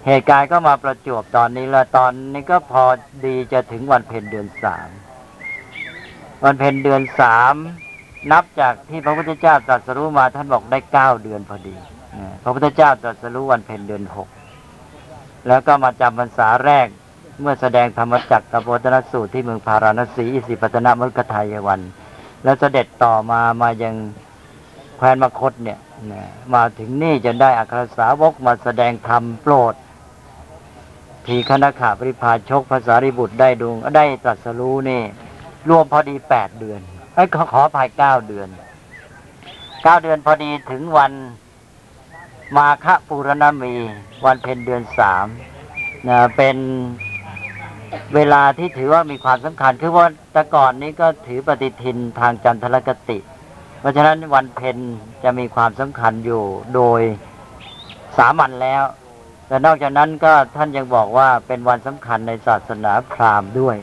[0.07, 2.83] เหตุการณ์ก็มาประจวบตอนนี้ละตอนนี้ก็พอ
[3.25, 4.89] ดีจะถึงวันเพ็ญเดือนสาม
[6.43, 7.53] วันเพ็ญเดือนสาม
[8.31, 11.75] นับจากที่พระพุทธเจ้าตรัสรู้มาท่านบอกได้เก้าเดือนพอดี
[12.43, 14.29] พระพุทธเจ้าตรัสรู้วันเพ็ญเดือนหก
[15.47, 16.87] แล้วก็มาจำพรรษาแรก
[17.41, 21.81] เมื่อแสดงธรรมจักรกับวัตนสูตรที่เมืองพาราณสีอิสิปตนมฤคทายวัน
[22.43, 23.95] แล้วเสด็จต่อมามายัง
[24.97, 25.79] แคว้นมคตเนี่ย
[26.53, 29.73] มาถึงนี่จนได้อัครสาวกมาแสดงธรรมโปรด
[31.25, 35.01] ทีคณะขาปริพาชกภาษาริบุตรได้ดวงได้ตรัสรู้นี่
[35.69, 36.81] รวมพอดีแปดเดือน
[37.13, 38.49] ไอ้ขอขอภายเก้าเดือน
[39.83, 41.11] เก้าเดือนพอดีถึงวัน
[42.57, 43.73] มาฆปูรณมี
[44.25, 45.25] วันเพ็ญเดือนสาม
[46.07, 46.57] นะเป็น
[48.15, 53.17] เวลาที่ถือว่ามีความสำคัญ คือว่าแต่ก่อนนี้ก็ถือปฏิทินทางจันทรคติ
[53.79, 54.77] เพราะฉะนั้นวันเพ็ญ
[55.23, 56.43] จะมีความสำคัญอยู่
[56.75, 57.01] โดย
[58.17, 58.83] สามัญแล้ว
[59.47, 63.77] แต่นอกจากนั้นก็ท่านยังบอกว่าเป็นวันสำคัญในศาสนาพราหมณ์ด้วย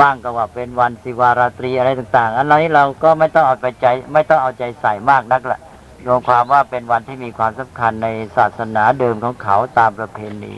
[0.00, 5.60] บ้างก็ว่าเป็นวันสิวาราตรีอะไรต่างๆ อันนี้เราก็ไม่ต้องเอาไปใจ ไม่ต้องเอาใจใส่มากนักละ
[6.06, 10.54] รวมความว่าเป็นวันที่มีความสำคัญในศาสนาเดิมของเขาตามประเพณี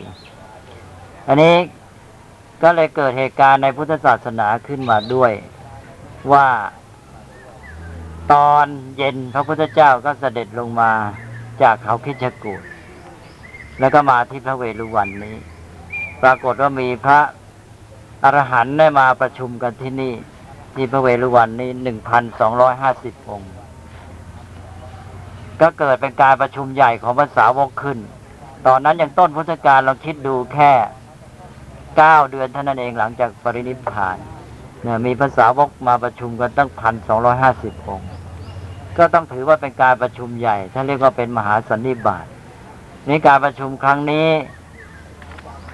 [1.28, 1.54] อันนี้
[2.62, 5.32] ก็เลยเกิดเหตุการณ์ในพุทธศาสนาขึ้นมาด้วย
[6.32, 6.46] ว่า
[8.32, 10.92] ตอนเย็นพระพุทธเจ้าก็เสด็จลงมา
[11.62, 12.62] จากเขาคิชกูฏ
[13.80, 15.36] แล้วก็มาที่พระเวฬุวันนี้
[16.22, 17.20] ปรากฏว่ามีพระ
[18.24, 20.14] อรหันต์ได้มาประชุมกันที่นี่
[20.74, 23.52] ที่พระเวฬุวันนี้หนึ่งพันสองร้อยห้าสิบองค์
[25.60, 27.98] ก็เกิดเป็นการประชุมใหญ่ของภาษาวกขึ้น
[28.66, 30.72] ตอนนั้นยังต้นพุทธกาลเราคิดดูแค่
[31.96, 34.16] เก้าเดือนเท่านั้นเองหลังจากปรินิพพาน
[34.82, 38.10] เนี่ยมีภาษาวกมาประชุมกันตั้งพันสองร้อยห้าสิบองค์
[38.98, 42.26] ก็ต้องถือว่าเป็นการประชุมใหญ่ท่านเรียกว่าเป็นมหาสันนิบาต
[43.06, 44.28] ในการประชุมครั้งนี้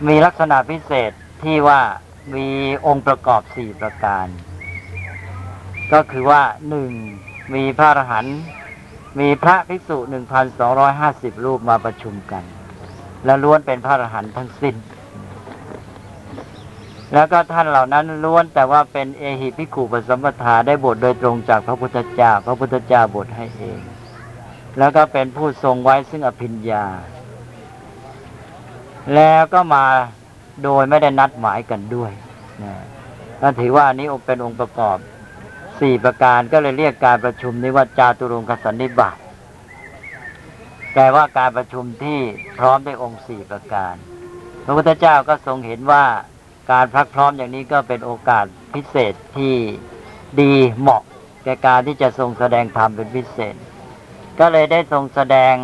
[0.08, 1.10] มีลักษณะพิเศษ
[1.42, 1.80] ที่ว่า
[2.34, 2.46] มี
[2.86, 4.26] องค์ประกอบสี่ประการ
[5.92, 6.90] ก็คือว่าหนึ่ง
[7.54, 8.38] มีพระอรหันต์
[9.20, 12.44] มีพระภิกษุหนึ่งพันสองร้อยห้าสิบรูปมาประชุมกัน
[13.24, 14.74] และล้วนเป็นพระอรหันต์ทั้งสิ้น
[17.12, 23.80] แล้วก็ท่านเหล่านั้นล้วนแต่ว่าเป็นเอหิภิขุปสัมปทาได้บทโดยตรงจากพระพุทธเจ้า พระพุทธเจ้าบทให้เอง
[24.78, 26.84] แล้วก็เป็นผู้ทรงไว้ซึ่งอภิญญา
[29.14, 29.84] แล้วก็มา
[30.62, 32.12] โดยไม่ได้นัดหมายกันด้วย
[32.64, 32.74] นะ
[33.40, 34.98] ก็ถือว่าอันนี้เป็นองค์ประกอบ
[35.80, 39.16] สี่ประการก็เลยเรียกการประชุมนี้ว่าจาตุรงคสันนิบาต
[40.92, 42.18] แปลว่าการประชุมที่
[42.58, 43.94] พร้อมด้วยองค์สี่ประการ
[44.64, 46.04] พระพุทธเจ้าก็ทรงเห็นว่า
[46.70, 49.54] การพักพร้อมอย่างนี้ก็เป็นโอกาสพิเศษที่
[50.40, 51.02] ดีเหมาะ
[51.44, 53.54] แก่การที่จะทรงแสดงธรรมเป็นพิเศษ
[54.40, 55.54] ก็เลยได้ทรงแสดง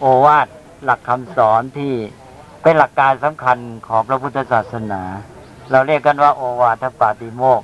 [0.00, 0.46] โอวาท
[0.84, 1.92] หลักคำสอนที่
[2.62, 3.58] เป็นหลักการสำคัญ
[3.88, 5.02] ของพระพุทธศาสนา
[5.70, 7.62] เราเรียกกันว่าโอวาทปาติโมก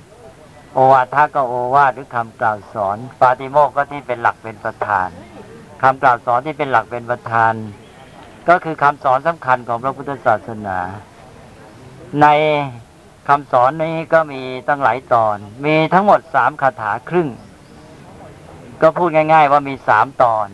[0.74, 5.08] โอวาทก็โอวาทหรือคำกล่าวสอน ปาติโมกก็ที่เป็นหลักเป็นประธาน
[5.82, 7.52] คำกล่าวสอนที่เป็นหลักเป็นประธาน
[8.48, 10.78] ก็คือคำสอนสำคัญของพระพุทธศาสนา
[12.22, 12.26] ใน
[13.28, 17.28] คำสอนนี้ก็มีตั้งหลายตอน มีทั้งหมดสามคาถาครึ่ง
[18.82, 20.48] ก็พูดง่าย ๆ ว่ามีสามตอน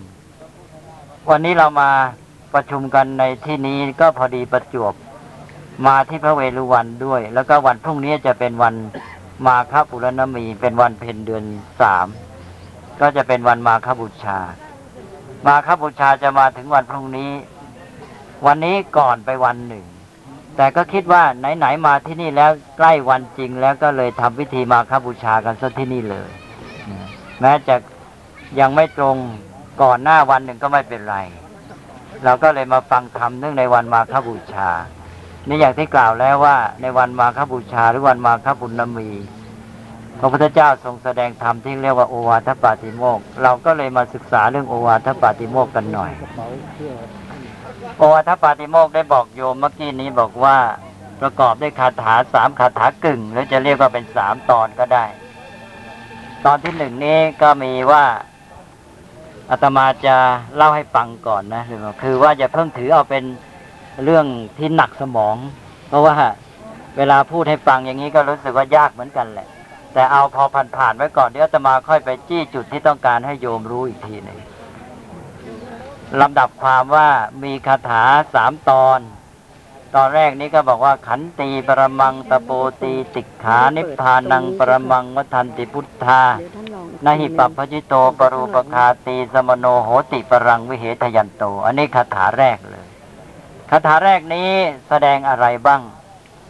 [1.30, 1.90] วันนี้เรามา
[2.54, 4.94] ประชุมกันในที่นี้ก็พอดีประจวบ
[5.86, 8.74] มาที่พระเวฬุวันด้วย แล้วก็วันพรุ่งนี้จะเป็นวัน
[9.46, 11.44] มาคปุรณมี เป็นวันเพ็ญเดือน
[11.80, 12.06] สาม
[13.00, 14.38] ก็จะเป็นวันมาคบูชา
[15.46, 17.30] มาคบูชาจะมาถึงวันพรุ่งนี้
[18.46, 19.84] วันนี้ก่อนไปวันหนึ่ง
[20.56, 26.30] แต่ก็คิดว่าไหนๆมาที่นี่แล้วใกล้วันจริงแล้วก็เลยทำพิธีมาคบูชากันซะที่นี่เลย
[27.40, 27.76] แม้จะ
[28.60, 29.16] ยังไม่ตรง
[29.82, 31.16] ก่อนหน้าวันหนึ่งก็ไม่เป็นไร
[32.24, 34.70] เราก็เลยมาฟังธรรมเนื่องในวันมาคบูชา
[35.48, 39.10] นี่อย่างที่กล่าวแล้วว่า ในวันมาคบูชาหรือวันมาคบุญนมี
[40.18, 46.10] พระพุทธเจ้าทรงแสดงธรรมที่เรียกว่าโอวาทปาติโมก เราก็เลยมาศึกษาเรื่องโอวาทปาติโมกกันหน่อย
[48.02, 50.56] โอวาทปาติโมกได้บอกโยมเมื่อกี้นี้บอกว่า
[51.20, 55.04] ประกอบด้วยคาถาสามคาถากึ่ง หรือจะเรียกว่าเป็นสามตอนก็ได้
[56.44, 58.04] ตอนที่หนึ่งนี้ก็มีว่า
[59.50, 60.16] อาตมาจะ
[60.56, 61.62] เล่าให้ฟังก่อนนะ
[62.02, 63.24] คือว่าจะเพิ่งถือเอาเป็น
[64.04, 64.26] เรื่อง
[64.58, 65.36] ที่หนักสมอง
[65.88, 66.14] เพราะว่า
[66.96, 69.48] เวลาพูดให้ฟังอย่างนี้ก็รู้สึกว่ายากเหมือนกันแหละ
[69.92, 70.42] แต่เอาพอ
[70.76, 74.38] ผ่านๆไว้ก่อนเดี๋ยวอาตมาค่อยไปจี้จุดที่ต้องการให้โยมรู้อีกทีหนึ่ง
[76.20, 77.08] ลำดับความว่า
[77.42, 78.02] มีคาถา
[78.34, 79.00] สามตอน
[79.94, 82.50] ตอนแรกนี้ก็บอกว่าขันตีปรมังตะโป
[82.82, 86.34] ตีติกขานิพพานังปรมังวัฏันติพุทธาน
[86.74, 92.86] ลองนาหิปัปพจิโตปรูปคาตีสมโนโหติปรังวิเหทยันโต อันนี้คาถาแรกเลย
[93.70, 94.50] คาถาแรกนี้
[94.88, 95.80] แสดงอะไรบ้าง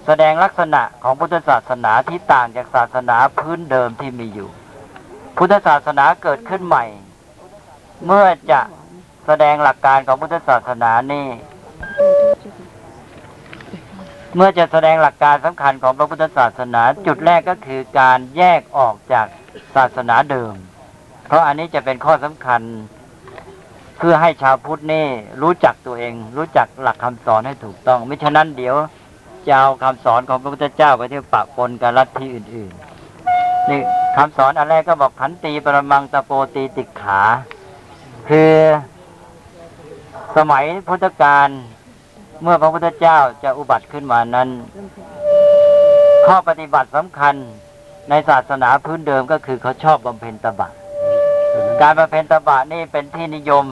[0.06, 4.50] แสดงลักษณะของพุทธศาสนาที่ต่างจากศาสนาพื้นเดิมที่มีอยู่
[5.36, 6.84] พุทธศาสนาเกิดขึ้นใหม่
[8.06, 8.60] เมื่อจะ
[9.32, 11.26] แสดงหลักการของพุทธศาสนานี่
[14.34, 19.26] เมื่อจะแสดงหลักการสำคัญของพระพุทธศาสนา จุดแรกก็คือการแยกออกจาก
[19.76, 20.54] ศาสนาเดิม
[21.26, 22.62] เพราะอันนี้จะเป็นข้อสำคัญ
[23.98, 25.06] เพื่อให้ชาวพุทธนี่
[25.42, 28.76] รู้จักตัวเอง รู้จักหลักคำสอนให้ถูกต้องไม่ฉะนั้นเดี๋ยว
[29.46, 33.80] จะเอาคำสอนของพระพุทธเจ้าไปเที่ยวปะปนกับลัทธิอื่นๆนี่
[34.16, 37.20] คำสอนอันแรกก็บอกขันตีปรมังตะโปตีติขา
[38.28, 38.52] คือ
[40.36, 41.48] สมัยพุทธกาล
[42.42, 44.48] เมื่อพระพุทธเจ้าจะอุบัติขึ้นมานั้น
[46.26, 47.34] ข้อปฏิบัติสำคัญ
[48.10, 50.68] ในศาสนาพื้นเดิมก็คือเขาชอบบำเพ็ญตบะ
[51.80, 53.64] การบำเพ็ญตบะนี่เป็นที่นิยม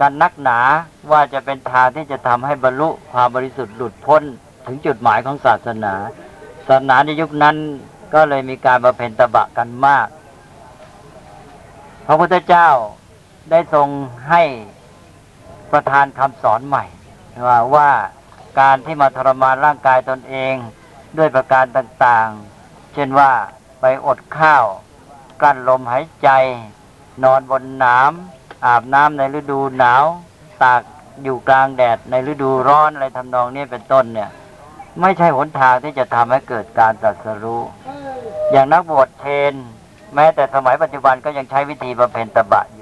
[0.00, 0.58] กันนักหนา
[1.12, 4.22] ว่าจะเป็นทางที่จะทำให้บรรลุความบริสุทธิ์หลุดพ้น
[4.66, 5.94] ถึงจุดหมายของศาสนา
[6.66, 7.56] ศาสนาในยุคนั้น
[8.14, 10.08] ก็เลยมีการบำเพ็ญตบะกันมาก
[12.06, 12.68] พระพุทธเจ้า
[13.50, 13.88] ได้ทรง
[14.28, 14.42] ให้
[15.72, 16.84] ประทานคำสอนใหม่
[17.46, 17.90] ว่าว่า
[18.60, 20.54] การที่มาทรมานร่างกายตนเอง
[21.18, 23.30] ด้วยประการต่างๆ เช่นว่า
[23.80, 24.64] ไปอดข้าว
[25.40, 26.28] กลั้นลมหายใจ
[27.24, 30.04] นอนบนน้ำอาบน้ำในฤดูหนาว
[30.62, 30.82] ตาก
[31.24, 34.30] อยู่กลางแดดในฤดูร้อนอะไรทำนองนี้เป็นต้นเนี่ย
[35.00, 37.62] ไม่ใช่หนทางที่จะทำให้เกิดการตรัสรู้
[38.50, 39.54] อย่างนักบวชเทน
[40.14, 42.81] แม้แต่สมัยปัจจุบันก็ยังใช้วิธีบำเพ็ญตบะอย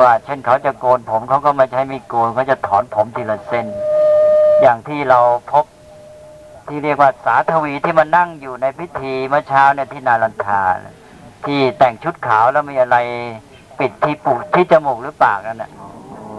[0.00, 3.66] ว่า เช่นเขาจะโกนผมเขาก็ไม่ใช้มีดโกนเขาจะถอนผมทีละเส้น
[4.60, 5.20] อย่างที่เรา
[5.52, 5.64] พบ
[6.68, 10.62] ที่เรียกว่าสาธวีที่มานั่งอยู่ในพิธีเมื่อเช้าเนี่ยที่นารันทา
[11.44, 12.96] ที่แต่งชุดขาวแล้วมีอะไร
[13.78, 15.70] ปิดที่ปูที่จมูกหรือปากนั่นน่ะ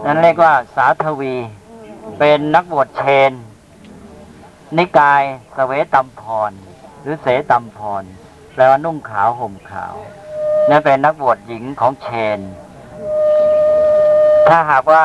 [0.04, 1.34] นั่นเรียกว่าสาธวี
[2.18, 3.32] เป็นนักบวชเชน
[4.78, 5.22] นิกาย
[5.56, 6.52] สเวตัมพร
[7.02, 8.04] หรือเสตัมพร
[8.54, 9.94] แปลว่านุ่งขาวห่มขาว
[10.68, 12.40] นั่นเป็นนักบวชหญิงของเชน
[14.48, 15.04] ถ้าหากว่า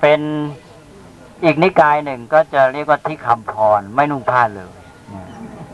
[0.00, 0.20] เป็น
[1.44, 4.72] อีกนิกายหนึ่งก็จะเรียกว่าที่คำพรไม่นุ่งผ้าเลย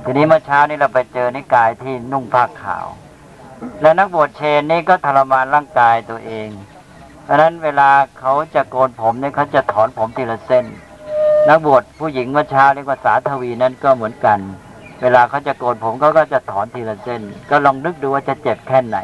[0.04, 2.86] ทีนี้เมื่อเช้านี้เราไปเจอนิกายที่นุ่งผ้าขาว
[3.82, 6.48] และนักบวชเชนนี่ก็ทรมานร่างกายตัวเอง
[7.24, 10.64] เพราะฉะนั้นเวลาเขาจะโกนผมเนี่ยเขาจะถอนผมทีละเส้น
[11.48, 14.38] นักบวชผู้หญิงเมื่อเช้าเรียกว่าสาธวีนั้นก็เหมือนกัน
[15.02, 18.98] เวลาเขาจะโกนผมเขาก็จะถอนทีละเส้น ก็ลองนึกดูว่าจะเจ็บแค่ไหน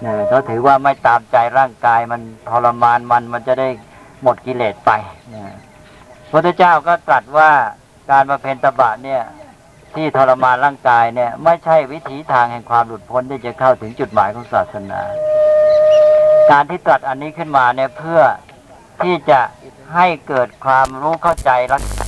[0.00, 3.68] เนี่ยเขาถือว่าไม่ตามใจร่างกายมันทรมานมันมันจะได้
[4.22, 4.90] หมดกิเลสไป
[5.32, 7.50] นี่ยพระพุทธเจ้าก็ตรัสว่า
[8.10, 9.22] การมาเพนตบะเนี่ย
[9.94, 15.00] ที่ทรมานร่างกายเนี่ย ไม่ใช่วิถีทางแห่งความหลุดพ้นที่จะเข้าถึงจุดหมายของศาสนา
[16.50, 18.20] การที่ตรัสอันนี้ขึ้นมาเนี่ยเพื่อ
[19.02, 19.40] ที่จะ
[19.94, 22.07] ให้เกิดความรู้เข้าใจรักแต่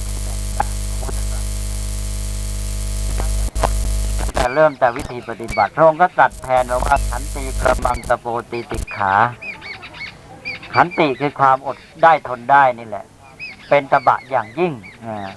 [4.54, 9.14] เริ่มแต่วิธีปฏิบัติพระองค์ก็ตรัสแทนว่าขันติประมังตะโปตีติขา
[10.74, 13.04] ขันติคือความอดได้ทนได้นี่แหละ
[13.68, 14.72] เป็นตบะอย่างยิ่ง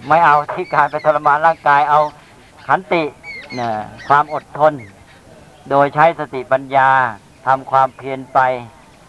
[0.07, 2.01] ไม่เอาที่การไปทรมานร่างกายเอา
[2.67, 3.03] ขันติ
[4.07, 4.73] ความอดทน
[5.69, 6.89] โดยใช้สติปัญญา
[7.47, 8.39] ทำความเพียรไป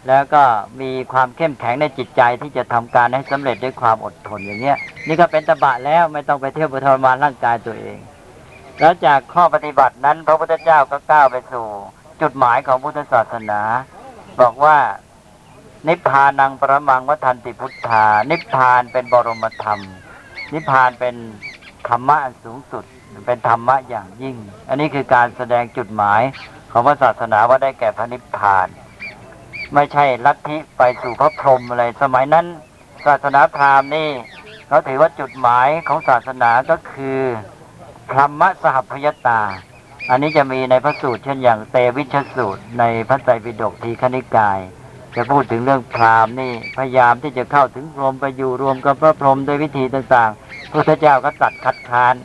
[0.07, 0.43] แล้วก็
[0.81, 7.97] มีความเข้มแข็งในจิตใจที่จะทำการให้สำเร็จด้วยความอดทนอย่างเงี้ยนี่ก็เป็นตบะแล้วไม่ต้องไปเที่ยวไปทรมานร่างกายตัวเอง
[8.79, 11.67] แล้วจากข้อปฏิบัตินั้น พระพุทธเจ้าก็ก้าวไปสู่
[12.21, 13.61] จุดหมายของพุทธศาสนา
[14.41, 14.77] บอกว่า
[15.87, 19.81] นิพพานังประมังวัฏันติพุทธา นิพพานเป็นบรมธรรม
[20.53, 21.15] นิพพานเป็น
[21.87, 22.85] ธรรมะอันสูงสุด
[23.25, 24.35] เป็นธรรมะอย่างยิ่ง
[24.69, 26.21] อันนี้คือการแสดงจุดหมาย
[26.71, 28.67] ของพระศาสนาว่าได้แก่พระนิพพาน
[29.73, 32.45] ไม่ใช่ลัทธิไปสู่พระพรหมอะไร สมัยนั้น
[33.05, 34.09] ศาสนาพราหมณ์นี่
[34.67, 37.19] เขาถือว่าจุดหมายของศาสนาก็คือ
[38.13, 39.41] ธรรมะสหพยตา
[40.09, 44.59] อันนี้จะมีในพระสูตรเช่นอย่างเตวิชสูตร ในพระไตรปิฎกทีคณิกาย
[45.15, 52.15] จะพูดถึงเรื่องพราหมณ์นี่พยายามที่จะเข้าถึงพรหมไปอยู่รวมกับพระพรหมด้วยวิธีต่างๆพระพุทธเจ้าก็ตัดคัดค้าน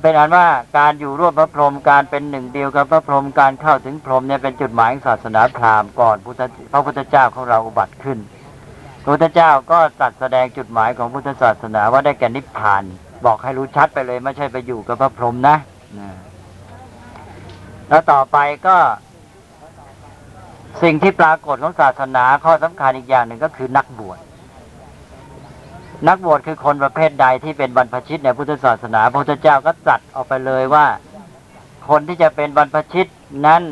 [0.00, 0.46] เป็นอันว่า
[0.78, 8.18] การอยู่ร่วมพระพรหมการเป็นหนึ่งเดียวกับพระพรหมการเข้าถึงพรหมเนี่ยเป็นจุดหมายของศาสนาพราหมณ์ก่อนพุทธพระพุทธเจ้าของเราอุบัติขึ้น
[9.02, 12.84] พระพุทธเจ้าก็ตรัสแสดงจุดหมายของพุทธศาสนาว่าได้แก่นิพพาน
[13.26, 15.56] บอกให้รู้ชัดไปเลย ไม่ใช่ไปอยู่กับพระพรหมนะ
[17.88, 18.76] แล้วต่อไปก็
[20.82, 24.18] สิ่งที่ปรากฏของศาสนาข้อสำคัญอีกอย่างหนึ่งก็คือนักบวช
[26.08, 30.86] นักบวชคือคนประเภทใดที่เป็นบรรพชิตในพุทธศาสนาพระพุทธเจ้าก็ตรัสออกไปเลยว่า
[31.88, 33.06] คนที่จะเป็นบรรพชิต
[33.46, 33.62] นั้น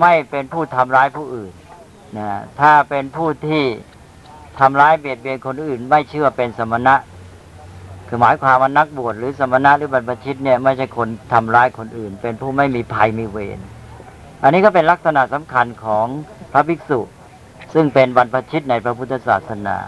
[0.00, 1.52] ไม่เป็นผู้ทำร้ายผู้อื่น
[2.18, 2.28] นะ
[2.60, 3.64] ถ้าเป็นผู้ที่
[4.60, 6.94] ทำร้ายเบียดเบียนคนอื่น ไม่เชื่อเป็นสมณะ
[8.08, 13.58] คือหมายความว่านักบวชหรือสมณะหรือบรรพชิตเนี่ยไม่ใช่คนทำร้ายคนอื่น เป็นผู้ไม่มีภัยมีเวร
[14.42, 16.06] อันนี้ก็เป็นลักษณะสำคัญของ
[16.52, 17.00] พระภิกษุ
[17.74, 19.78] ซึ่งเป็นบรรพชิตในพระพุทธศาสนา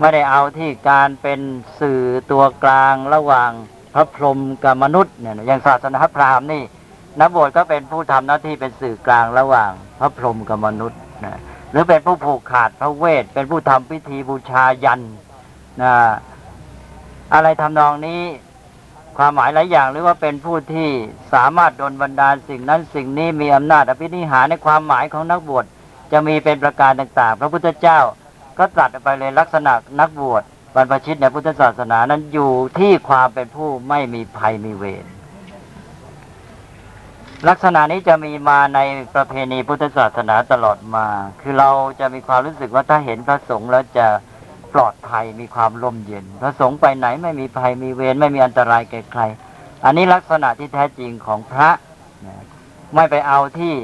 [0.00, 1.40] ไม่ได้เอาที่การเป็น
[1.80, 3.50] สื่อตัวกลางระหว่าง
[3.94, 6.62] พระพรหมกับมนุษย์เนี่ยอย่างศาสนาพราหมณ์นี่
[7.20, 15.00] นักบวชก็เป็นผู้ทำหน้าที่เป็นสื่อกลางระหว่างพระพรหมกับมนุษย์นะหรือเป็นผู้ผูกขาดพระเวทเป็นผู้ทำพิธีบูชายัน
[15.82, 15.92] นะ
[17.34, 18.22] อะไรทำนองนี้
[19.18, 20.88] ความหมายหลายอย่างหรือว่าเป็นผู้ที่
[21.32, 25.64] สามารถดลบันดาลสิ่งนั้นสิ่งนี้มีอำนาจอภินิหารในความหมายของนักบวช
[26.12, 28.00] จะมีเป็นประการต่าง ๆ พระพุทธเจ้า
[28.58, 30.42] ก็ตรัสไปเลยลักษณะนักบวช
[30.74, 35.06] บรรพชิตในพุทธศาสนานั้นอยู่ที่ความเป็นผู้ไม่มีภัยมีเวร
[37.48, 38.80] ลักษณะนี้จะมีมาใน
[39.14, 41.06] ประเพณีพุทธศาสนาตลอดมา
[41.40, 44.06] คือเราจะมีความรู้สึกว่าถ้าเห็นพระสงฆ์แล้วจะ
[44.74, 49.22] ปลอดภัยมีความร่มเย็นพระสงฆ์ไปไหนไม่มีภัยมีเวรไม่มีอันตรายแก่ใคร
[49.84, 51.70] อันนี้ลักษณะที่แท้จริงของพระ
[52.26, 52.34] นะ
[52.94, 53.74] ไม่ไปเอาที่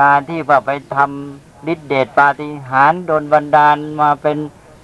[0.00, 4.36] การที่ว่าไปทำฤทธิเดชปาฏิหาริย์โดนบันดาลมาเป็น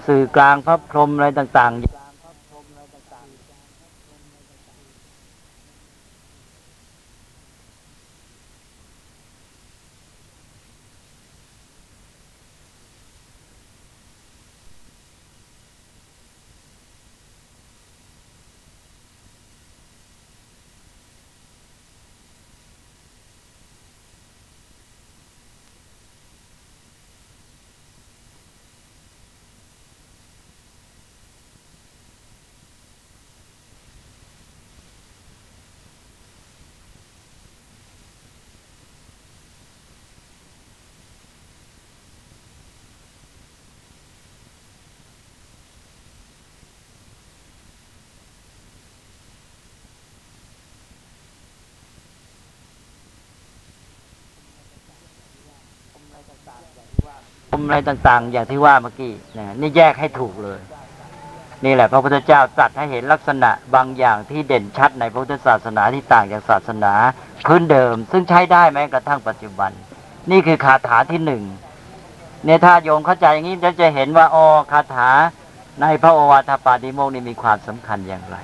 [0.07, 1.98] สื่อกลางพระพรหมอะไรต่าง ๆ
[57.59, 60.61] มอะไรต่างๆ อย่างที่ว่าเมื่อกี้นะนี่แยกให้ถูกเลย
[61.64, 66.92] นี่แหละ พระพุทธเจ้าตรัสให้เห็นลักษณะบางอย่างที่เด่นชัดในพระพุทธศาสนาที่ต่างจากศาสนา
[67.47, 69.71] พื้นเดิม ซึ่งใช้ได้แม้กระทั่งปัจจุบัน
[70.31, 71.42] นี่คือคาถาที่หนึ่ง
[72.44, 75.11] เนี่ยถ้าโยมเข้าใจอย่างนี้จะจะเห็นว่าอ๋อคาถา
[75.81, 78.37] ในพระโอวาทปาติโมกนี่มีความสำคัญอย่างไร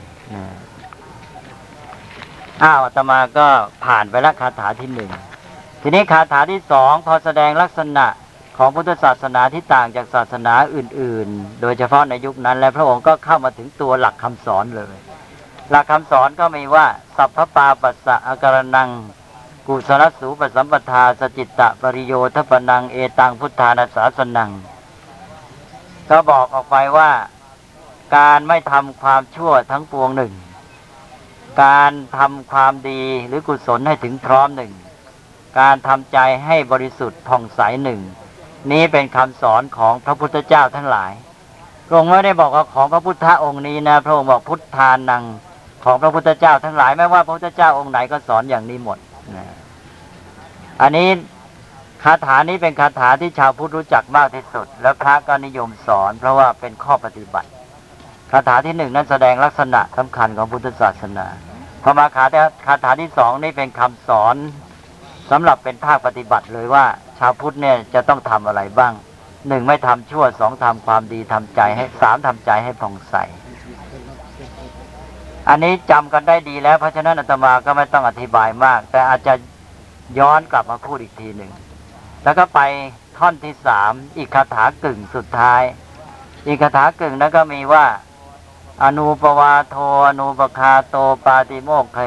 [2.62, 3.46] อ้าวอาตมาก็
[3.84, 5.10] ผ่านไปแล้วคาถาที่หนึ่ง
[5.82, 8.06] ทีนี้คาถาที่สองพอแสดงลักษณะ
[8.56, 14.96] ของพุทธศาสนาที่ต่างจากศาสนาอื่น ๆ โดยเฉพาะในยุคนั้น และพระองค์ก็เข้ามาถึงตัวหลักคำสอนเลย
[15.70, 16.86] หลักคำสอนก็มีว่า
[17.16, 18.90] สัพพปาปัสสะอาการนัง
[19.66, 24.50] กุศลสูปสัมปทาสจิตตะปริโยทปนังเอตังพุทธานาสาสนัง
[26.08, 27.10] ก็บอกออกไปว่า
[28.16, 30.34] การไม่ทำความชั่วทั้งปวงหนึ่ง
[31.62, 34.72] การทำความดีหรือกุศลให้ถึงพร้อมหนึ่ง
[35.60, 38.00] การทำใจให้บริสุทธิ์ผ่องใสหนึ่ง
[38.72, 41.12] นี้เป็นคำสอนของพระพุทธเจ้าทั้งหลาย
[41.86, 45.24] พระองค์ไม่ได้บอกว่าของพระพุทธองค์นี้นะพระองค์บอกพุทธานัง
[45.84, 48.98] ของพระพุทธเจ้าทั้งหลายไม่ว่าพระพุทธเจ้าองค์ไหนก็สอนอย่างนี้หมด
[49.36, 49.46] นะ
[50.82, 51.08] อันนี้
[52.04, 57.48] คาถานี้เป็นคาถาที่ชาวพุทธรู้จักมากที่สุด แล้วพระก็นิยมสอน เพราะว่าเป็นข้อปฏิบัติ
[58.30, 61.26] คาถาที่หนึ่งนั้นแสดงลักษณะสำคัญของพุทธศาสนา
[61.82, 64.36] พอมาคาถาคาถาที่สองนี่เป็นคำสอน
[65.30, 66.84] สำหรับเป็นภาคปฏิบัติเลยว่า
[67.18, 68.92] ชาวพุทธเนี่ยจะต้องทำอะไรบ้าง
[69.48, 73.14] หนึ่งไม่ทำชั่วสองทำความดีทำใจให้สามทำใจให้ผ่องใส
[75.48, 79.34] อันนี้จำกันได้ดีแล้ว เพราะฉะนั้นอาตมาก็ไม่ต้องอธิบายมาก แต่อาจจะ
[80.18, 81.52] ย้อนกลับมาพูดอีกทีหนึ่ง
[82.24, 82.60] แล้วก็ไป
[83.18, 85.62] ท่อนที่สามอีกคาถากึ่งสุดท้าย
[86.46, 87.84] อีกคาถากึ่งนั้นก็มีว่า
[88.82, 89.76] อนุปวาโท
[90.08, 91.98] อนุปคาโตปาติโมกเข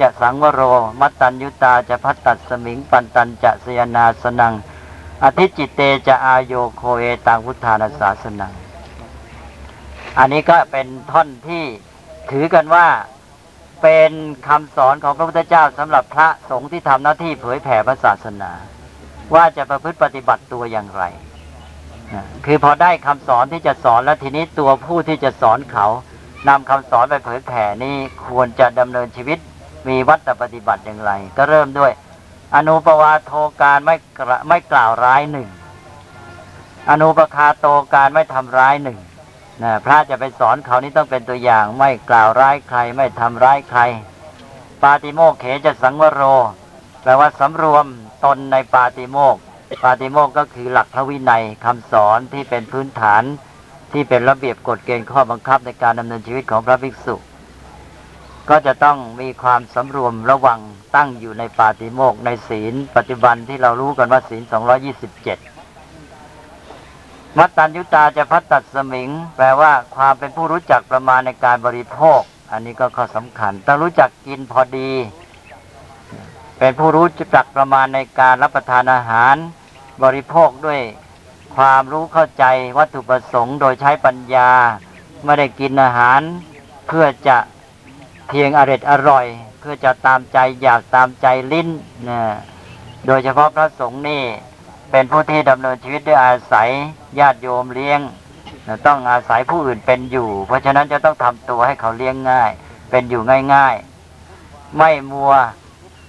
[0.00, 0.60] จะสังวโร
[1.00, 4.54] มัตตัญยุตาจะพัตตัดสมิงปันตันจะเสยนาสนัง
[5.22, 8.52] อธิจิตเตจะอายโยโคเอตังพุทธานาสาสนัง
[10.18, 11.64] อันนี้ก็เป็นท่อนที่
[12.30, 12.86] ถือกันว่า
[13.82, 14.12] เป็น
[14.48, 18.50] คำสอนของพระพุทธเจ้าสำหรับพระสงฆ์ที่ทำหน้าที่เผยแผ่พระศาสนา
[19.34, 21.04] ว่าจะประพฤติปฏิบัติตัวอย่างไร
[22.44, 25.86] คือพอได้คำสอนที่จะสอนแล้วทีนี้ตัวผู้ที่จะสอนเขา
[26.48, 29.38] นำคำสอนไปเผยแผ่นี่ควรจะดำเนินชีวิต
[29.88, 31.92] มีวัตถปฏิบัติอย่างไร ก็เริ่มด้วย
[32.56, 33.96] อนุปวาโทการไม่
[34.48, 35.48] ไม่กล่าวร้ายหนึ่ง
[36.90, 38.98] อนุปคาโตการไม่ทำร้ายหนึ่ง
[39.62, 43.80] นะพระจะไปสอนเขานี่ต้องเป็นตัวอย่างไม่กล่าวร้ายใคร ไม่ทำร้ายใคร
[44.82, 46.22] ปาติโมกเขจะสังวโร
[47.02, 47.86] แปลว่าสำรวม
[48.24, 49.36] ตนในปาติโมก
[49.82, 53.22] ปาติโมกก็คือหลักพระวินัยคำสอนที่เป็นพื้นฐาน
[53.92, 57.16] ที่เป็นระเบียบกฎเกณฑ์ข้อบังคับในการดำเนินชีวิตของพระภิกษุ
[58.48, 60.60] ก็จะต้องมีความสำรวมระวัง
[60.96, 64.42] ตั้งอยู่ในปาติโมกในศีล ปัจจุบันที่เรารู้กันว่าศีล
[65.50, 72.20] 227 มัตตัญยุตาจะพัตตัดสมิง แปลว่าความเป็นผู้รู้จักประมาณในการบริโภค
[72.52, 74.90] อันนี้ก็ข้อสำคัญ ต้องรู้จักกินพอดี
[76.58, 79.34] เป็นผู้รู้จักประมาณในการรับประทานอาหาร
[80.04, 80.80] บริโภคด้วย
[81.56, 82.44] ความรู้เข้าใจ
[82.78, 84.50] วัตถุประสงค์โดยใช้ปัญญา
[85.24, 86.20] ไม่ได้กินอาหาร
[86.86, 87.36] เพื่อจะ
[88.28, 89.26] เพียงอร็ดอร่อย
[89.60, 91.68] เพื่อจะตามใจอยากตามใจลิ้น
[92.08, 92.20] นะ
[93.06, 94.22] โดยเฉพาะพระสงฆ์นี่
[94.90, 96.68] เป็นผู้ที่ดำเนินชีวิตด้วยอาศัย
[97.18, 98.00] ญาติโยมเลี้ยง
[98.86, 102.50] ต้องอาศัยผู้อื่นเป็นอยู่ เพราะฉะนั้นจะต้องทำตัวให้เขาเลี้ยงง่าย
[102.90, 103.22] เป็นอยู่
[103.54, 105.32] ง่ายๆ ไม่มัว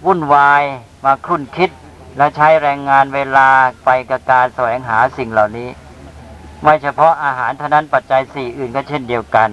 [0.05, 0.63] วุ่นวาย
[1.05, 1.69] มาครุ่นคิด
[2.17, 3.47] และใช้แรงงานเวลา
[3.85, 5.69] ไปกับการแสวงหาสิ่งเหล่านี้
[6.63, 9.49] ไม่เฉพาะอาหารเท่านั้นปัจจัยสี่อื่นก็เช่นเดียวกัน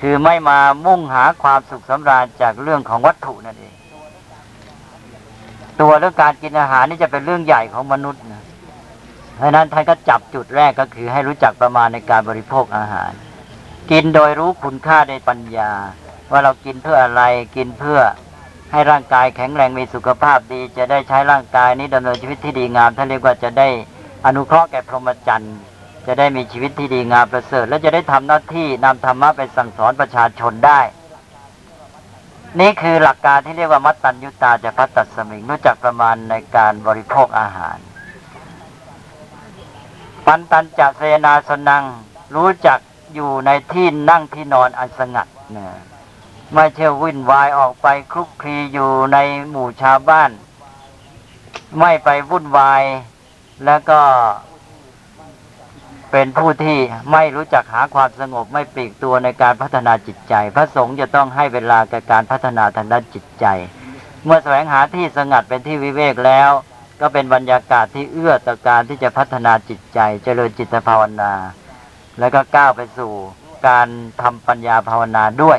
[0.00, 3.74] คือไม่มามุ่งหาความสุขสำราญจากเรื่องของวัตถุนั่นเอง
[5.80, 8.44] ตัวเรื่องการกินอาหารนี่จะเป็นเรื่องใหญ่ของมนุษย์นะ
[9.36, 13.10] เพราะฉะนั้นท่านก็จับจุดแรกก็คือให้รู้จักประมาณในการบริโภคอาหาร
[13.90, 15.70] กินโดยรู้คุณค่าในปัญญา
[16.30, 17.22] ว่าเรากินเพื่ออะไร
[17.56, 18.00] กินเพื่อ
[18.72, 23.68] ให้ร่างกายแข็งแรงมีสุขภาพดี จะได้ใช้ร่างกายนี้ดำเนินชีวิตที่ดีงามท่านเรียกว่าจะได้
[24.26, 25.56] อนุเคราะห์แก่พรหมจรรย์
[26.06, 30.80] จะได้มีชีวิตที่ดีงามประเสริฐ และจะได้ทำหน้าที่นำธรรมะไปสั่งสอนประชาชนได้
[32.60, 37.78] นี่คือหลักการที่เรียกว่ามัตตัญญุตาจะพัตตัสมิงรู้จักประมาณในการบริโภคอาหาร
[40.26, 41.84] ปันตันจะเสนาสนัง
[42.36, 42.78] รู้จัก
[43.14, 45.87] อยู่ในที่นั่งที่นอนอันสงัดนะ
[46.54, 49.18] ไม่เชื่อวิ่นวายออกไปคลุกคลีอยู่ใน
[49.50, 50.30] หมู่ชาวบ้าน
[51.80, 52.82] ไม่ไปวุ่นวาย
[53.64, 54.00] แล้วก็
[56.12, 56.78] เป็นผู้ที่
[57.12, 63.46] ไม่รู้จักหาความสงบไม่ปีกตัวในการพัฒนาจิตใจ พระสงฆ์จะต้องให้เวลากับการพัฒนาทางด้านจิตใจ
[64.24, 66.50] เมื่อแสวงหาที่สงัดเป็นที่วิเวกแล้ว
[67.00, 71.32] ก็เป็นบรรยากาศที่เอื้อต่อการที่จะพัฒนาจิตใจ เจริญจิตภาวนา
[72.18, 73.12] แล้วก็ก้าวไปสู่
[73.68, 73.88] การ
[74.22, 75.58] ทำปัญญาภาวนาด้วย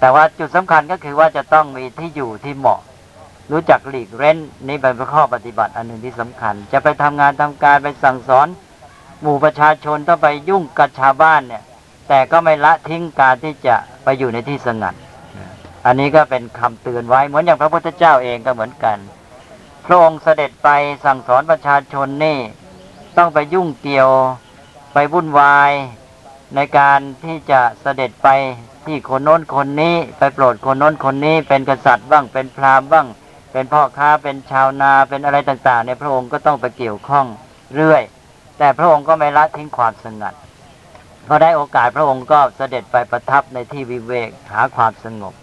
[0.00, 2.80] แต่ว่าจุดสำคัญก็คือว่าจะต้องมีที่อยู่ที่เหมาะ
[3.52, 4.38] รู้จักหลีกเร้น
[4.68, 8.46] นี่เป็นข้อปฏิบัติอันหนึ่งที่สำคัญ จะไปทำงานทำการไปสั่งสอน
[9.22, 11.62] หมู่ประชาชนต้องไปยุ่งกับชาวบ้านเนี่ย
[12.08, 14.94] แต่ก็ไม่ละทิ้งการที่จะไปอยู่ในที่สงัด
[15.86, 18.98] อันนี้ก็เป็นคำเตือนไว้เหมือนอย่างพระพุทธเจ้าเองก็เหมือนกัน
[19.86, 20.68] พระองค์เสด็จไป
[21.04, 22.38] สั่งสอนประชาชนนี่
[23.16, 24.10] ต้องไปยุ่งเกี่ยว
[24.94, 25.72] ไปวุ่นวาย
[26.54, 28.28] ในการที่จะเสด็จไป
[28.86, 33.06] ที่คนโน้นคนนี้ไปโปรดคนโน้นคนนี้ เป็นกษัตริย์บ้างเป็นพราหมณ์บ้าง
[33.52, 37.26] เป็นพ่อค้าเป็นชาวนาเป็นอะไรต่างๆเนี่ยพระองค์ก็ต้องไปเกี่ยวข้อง
[37.74, 38.02] เรื่อย
[38.58, 40.34] แต่พระองค์ก็ไม่ละทิ้งความสงัด
[41.26, 45.34] พอได้โอกาสพระองค์ก็เสด็จไปประทับในที่วิเวกหาความสงบ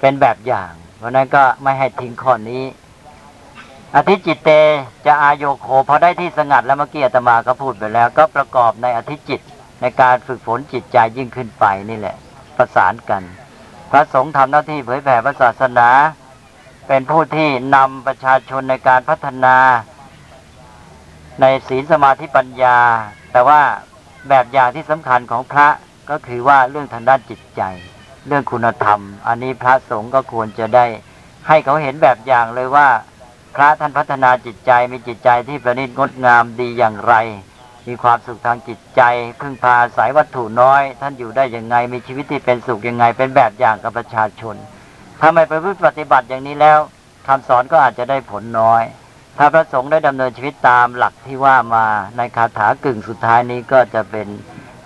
[0.00, 2.64] เป็นแบบอย่างเพราะนั้นก็ไม่ให้ทิ้งข้อนี้
[3.94, 4.50] อธิจิตเต
[5.06, 9.40] จะอาโยโคพอได้ที่สงัดแล้วเมื่อกี้อาตมาก็พูดไปแล้ว ก็ประกอบในอธิจิต
[9.80, 12.16] ในการฝึกฝนจิตใจยิ่งขึ้นไปนี่แหละ
[12.56, 13.22] ประสานกัน
[13.90, 15.88] พระสงฆ์ทำหน้าที่เผยแผ่พระศาสนา
[16.88, 19.56] เป็นผู้ที่นำประชาชนในการพัฒนา
[21.40, 22.78] ในศีลสมาธิปัญญา
[23.32, 23.60] แต่ว่า
[24.28, 25.68] แบบอย่างที่สำคัญของพระ
[26.10, 27.62] ก็คือว่าเรื่องทางด้านจิตใจ
[28.26, 30.86] เรื่องคุณธรรม อันนี้พระสงฆ์ก็ควรจะได้
[31.48, 32.88] ให้เขาเห็นแบบอย่างเลยว่า
[33.56, 37.14] พระท่านพัฒนาจิตใจมีจิตใจที่ประณีตงดงามดีอย่างไร
[37.86, 39.02] มีความสุขทางจิตใจ
[39.40, 44.56] พึ่งพาอาศัยวัตถุน้อย ท่านอยู่ได้ยังไงมีชีวิตที่เป็นสุขยังไง เป็นแบบอย่างกับประชาชน
[45.20, 46.78] ถ้าไม่ไปพิปฏิบัติอย่างนี้แล้ว
[47.26, 48.82] คำสอนก็อาจจะได้ผลน้อย
[49.38, 54.26] ถ้าพระสงฆ์ได้ดำเนินชีวิตตามหลักที่ว่ามาในคาถากึ่งสุดท้ายนี้ก็จะเป็น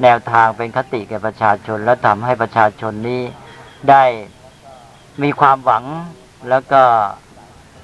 [0.02, 3.22] แนวทางเป็นคติแก่ประชาชน และทำให้ประชาชนนี้
[3.90, 4.04] ได้
[5.22, 5.84] มีความหวัง
[6.48, 6.82] แล้วก็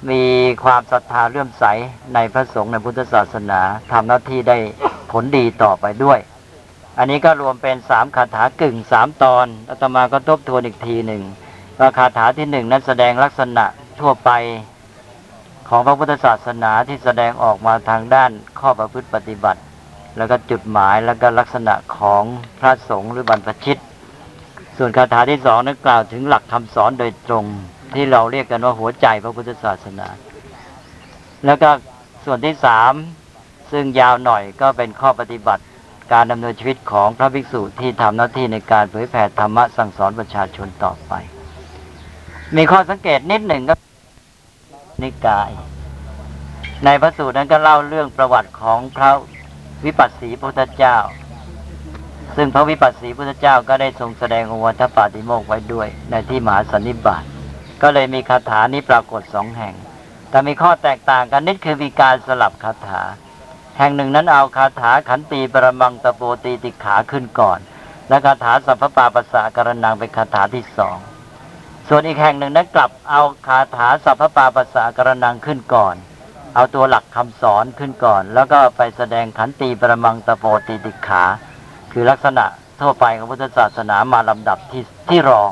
[0.09, 0.23] มี
[0.63, 1.65] ความศรัทธาเลื่อมใส
[2.13, 4.57] ในพระสงฆ์ในพุทธศาสนาทำหน้าที่ได้
[5.11, 6.19] ผลดีต่อไปด้วย
[6.97, 11.23] อันนี้ก็รวมเป็นสามคาถากึ่งสามตอนอาตมาก็ทบทวนอีกทีหนึ่ง
[11.79, 13.65] ว่าคาถาที่หนึ่งนั้นแสดงลักษณะ
[13.99, 14.31] ทั่วไป
[15.69, 19.61] ของพระพุทธศาสนาที่แสดงออกมาทางด้านข้อประพฤติปฏิบัติ
[20.17, 22.23] แล้วก็จุดหมายแล้วก็ลักษณะของ
[22.59, 23.77] พระสงฆ์หรือบรรพชิต
[24.77, 27.45] ส่วนคาถาที่สองนั้นกล่าวถึงหลักคำสอนโดยตรง
[27.93, 30.07] ที่เราเรียกกันว่าหัวใจพระพุทธศาสนา
[31.45, 31.69] แล้วก็
[32.25, 32.93] ส่วนที่สาม
[33.71, 35.63] ซึ่งยาวหน่อยก็เป็นข้อปฏิบัติ
[36.13, 41.13] การดำเนินชีวิตของพระภิกษุที่ทำหน้าที่ในการเผยแผ่ธรรมะสั่งสอนประชาชนต่อไป
[42.55, 43.75] มีข้อสังเกตนิดหนึ่งก็
[45.03, 45.51] นิกาย
[46.85, 49.11] ในพระสูตรนั้นก็เล่าเรื่องประวัติของพระ
[49.85, 50.97] วิปัสสีพุทธเจ้า
[52.35, 57.23] ซึ่งพระวิปัสสีพุทธเจ้าก็ได้ทรงแสดงองค์วัฏปาติโมกข์ไว้ด้วยในที่มหาสันนิบาต
[57.81, 59.75] ก็เลยมีคาถานี้ปรากฏสองแห่ง
[60.29, 63.01] แต่มีข้อแตกต่างกันนิดคือมีการสลับคาถา
[63.77, 67.59] แห่งหนึ่งนั้นเอาคาถาขันตีปรมังตะโปตีติขาขึ้นก่อน
[68.09, 70.97] และคาถาสัพพปาปัสสะกรนังเป็นคาถาที่สอง
[71.87, 75.95] ส่วนอีกแห่งหนึ่งนั้นกลับเอาคาถาสัพพปาปัสสะกรนังขึ้นก่อน
[76.55, 81.23] เอาตัวหลักคำสอนขึ้นก่อน แล้วก็ไปแสดงขันตีปรมังตะโปตีติขา
[81.91, 82.45] คือลักษณะ
[82.81, 85.51] ทั่วไปของพุทธศาสนามาลำดับที่ที่รอง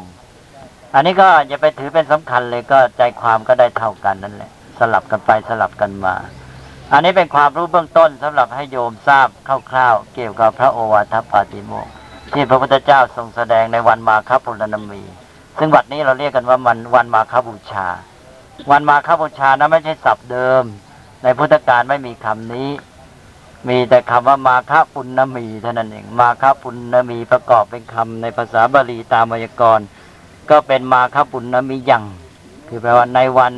[0.96, 6.16] อันนี้ก็อย่าไปถือเป็นสำคัญเลยก็ใจความก็ได้เท่ากันนั่นแหละ สลับกันไปสลับกันมา
[6.92, 9.28] อันนี้เป็นความรู้เบื้องต้นสำหรับให้โยมทราบ
[9.72, 11.94] คร่าวๆเกี่ยวกับพระโอวาทปาติโมกข์
[12.34, 15.04] ที่พระพุทธเจ้าทรงแสดงในวันมาคปุรณมี
[15.58, 17.88] ซึ่งวัดนี้เราเรียกกันว่ามันวันมาคบูชา
[18.72, 20.64] วันมาคบูชานั้นไม่ใช่ศัพท์เดิม
[21.24, 22.70] ในพุทธการไม่มีคำนี้
[23.70, 29.86] มีแต่คำว่ามาคปุณณมีเท่านั้นเองมาคปุณณมีประกอบเป็นคำในภาษาบาลีตามไวยากรณ์
[30.50, 32.04] ก็เป็นมาคปุณณมียัง
[32.68, 33.54] คือแปลว่าในวัน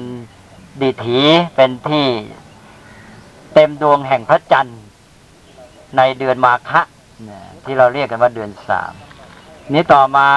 [0.82, 1.20] ดิถี
[1.56, 2.06] เป็นที่
[3.54, 4.80] เต็มดวงแห่งพระจันทร์
[5.98, 6.82] ในเดือนมาคะ
[7.64, 8.94] ที่เราเรียกกันว่าเดือนสาม
[9.74, 10.28] นี้ต่อมา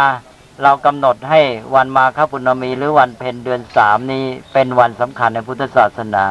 [0.62, 1.40] เรากำหนดให้
[1.74, 6.24] วันมาคปุณณมีหรือวันเพ็ญเดือนสามนี้เป็นวันสำคัญในพุทธศาสนา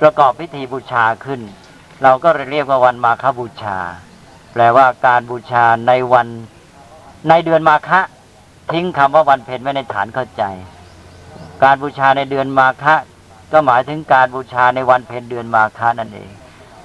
[0.00, 1.40] ประกอบพิธีบูชาขึ้น
[2.02, 3.78] เราก็เลยเรียกว่าวันมาคบูชา
[4.52, 6.28] แปลว่าการบูชาในวัน
[7.28, 8.00] ในเดือนมาคะ
[8.72, 10.42] ทิ้งคำว่าวันเพ็ญไว้ในฐานเข้าใจ
[11.62, 12.94] การบูชาในเดือนมาคะ
[13.52, 16.30] ก็หมายถึงการบูชาในวันเพ็ญเดือนมาคะนั่นเอง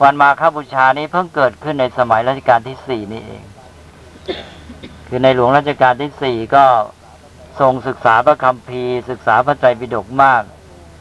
[0.01, 3.43] วันมาคบูชานี้เพิ่งเกิดขึ้นในสมัยรัชกาลที่สี่นี่เอง
[5.07, 6.65] คือในหลวงรัชกาลที่สี่ก็
[7.59, 10.43] ทรงศึกษาพระคัมภีร์ ศึกษาพระไตรปิฎกมาก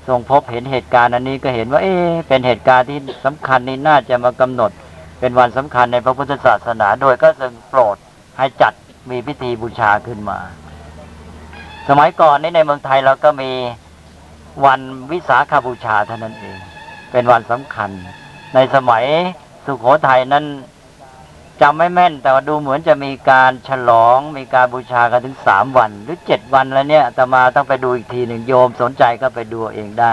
[0.08, 1.94] ทรงพบเห็นเหตุการณ์อันนี้ก็เห็นว่า เอ๊
[2.28, 4.70] เป็นเหตุการณ์ที่สำคัญนี่น่าจะมากำหนด
[5.20, 7.96] เป็นวันสำคัญในพระพุทธศาสนา โดยก็ทรงโปรด
[8.38, 8.72] ให้จัด
[9.10, 10.38] มีพิธีบูชาขึ้นมา
[11.88, 13.50] สมัยก่อนนี้ในเมืองไทยเราก็มี
[14.64, 14.80] วัน
[15.10, 16.58] วิสาขบูชาเท่านั้นเอง
[17.10, 17.90] เป็นวันสำคัญ
[18.54, 19.04] ในสมัย
[19.66, 20.44] สุโขทัยนั้น
[21.62, 30.12] จำไม่แม่น แต่ว่าดูเหมือนจะมีการฉลองมีการบูชากันถึงสามวัน หรือเจ็ดวันแล้วเนี่ยอาตมาต้องไปดูอีกทีหนึ่งโยมสนใจก็ไปดูเองได้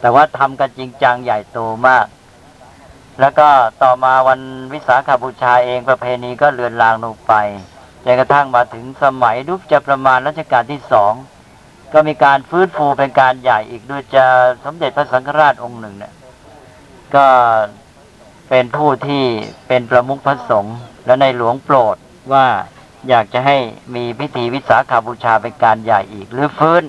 [0.00, 2.06] แต่ว่าทำกันจริงจังใหญ่โตมาก
[3.20, 3.48] แล้วก็
[3.82, 4.40] ต่อมาวัน
[4.72, 7.32] วิสาขบูชาเองประเพณีก็เลือนลางลงไป
[8.04, 11.12] จนกระทั่งมาถึงสมัยรูปจะประมาณรัชกาลที่สอง
[11.92, 14.24] ก็มีการฟื้นฟูเป็นการใหญ่อีกด้วยจะ
[14.64, 16.14] สมเด็จพระสังฆราชองค์หนึ่งเนี่ย
[17.14, 17.26] ก็
[18.48, 19.24] เป็นผู้ที่
[19.68, 21.96] เป็นประมุขพระสงฆ์และในหลวงโปรด
[22.32, 22.46] ว่า
[23.08, 23.56] อยากจะให้
[23.94, 26.82] มีพิธีวิสาขาบูชาเป็นการใหญ่อีก หรือฟื้น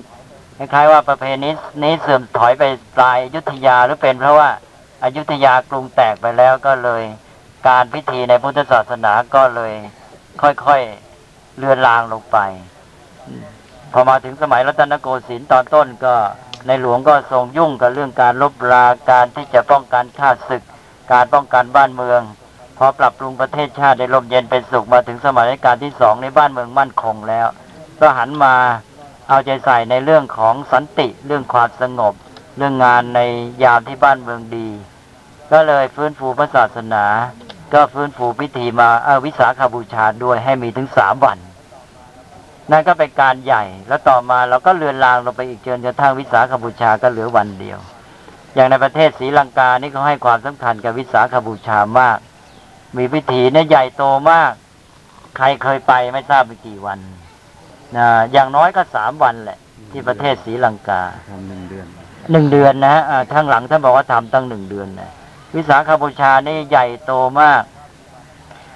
[0.56, 1.50] คล้ายๆว่าประเพณี
[1.82, 2.64] นี้เสื่อมถอยไป
[2.96, 4.50] ปลายอยุธยาหรือเป็นเพราะว่า
[5.02, 7.02] อายุทยากรุงแตกไปแล้วก็เลย
[7.68, 9.72] การพิธีในพุทธศาสนาก็เลย
[10.42, 11.03] ค่อยๆ
[11.58, 12.38] เลือนลางลงไป
[13.92, 16.14] พอมาถึงสมัยรัตนโกสินทร์ตอนต้นก็
[16.66, 20.62] ในหลวงก็ทรงยุ่งกับเรื่องการลบราการที่จะป้องกันข้าศึก
[21.12, 22.20] การป้องกันบ้านเมือง
[22.78, 27.46] พอปรับปรุงประเทศชาติได้ลมเย็นเป็นสุขมาถึงสมัยรัชกาลที่สองในบ้านเมืองมั่นคงแล้ว
[28.00, 28.54] ก็หันมา
[29.28, 32.14] เอาใจใส่ในเรื่องของสันติเรื่องความสงบ
[32.56, 33.20] เรื่องงานใน
[33.62, 34.68] ยามที่บ้านเมืองดี
[35.52, 37.04] ก็เลยฟื้นฟูพระศาสนา
[37.74, 41.38] ก็ฟื้นฟูพิธีมาเออวิสาขบูชาด้วยให้มีถึงสามวัน
[42.70, 47.78] นั่นก็เป็นการใหญ่ แล้วต่อมาเราก็เลือนลางลงไปอีกจนกระทั่งวิสาขบูชาก็เหลือวันเดียว
[48.54, 52.18] อย่างในประเทศศรีลังกานี่เขาให้ความสำคัญกับวิสาขบูชามาก
[52.96, 54.52] มีพิธีเนี่ยใหญ่โตมาก
[55.36, 56.98] ใครเคยไปไม่ทราบไปกี่วัน
[57.96, 59.58] นะอย่างน้อยก็สามวันแหละ
[59.90, 61.86] ที่ประเทศศรีลังกาทำหนึ่งเดือน
[62.32, 65.12] หนึ่งเดือนนะฮะอ่าข้างหลังท่านบอกว่าทำตั้งหนึ่งเดือนนะ
[65.54, 67.62] วิสาขบูชานี่ใหญ่โตมาก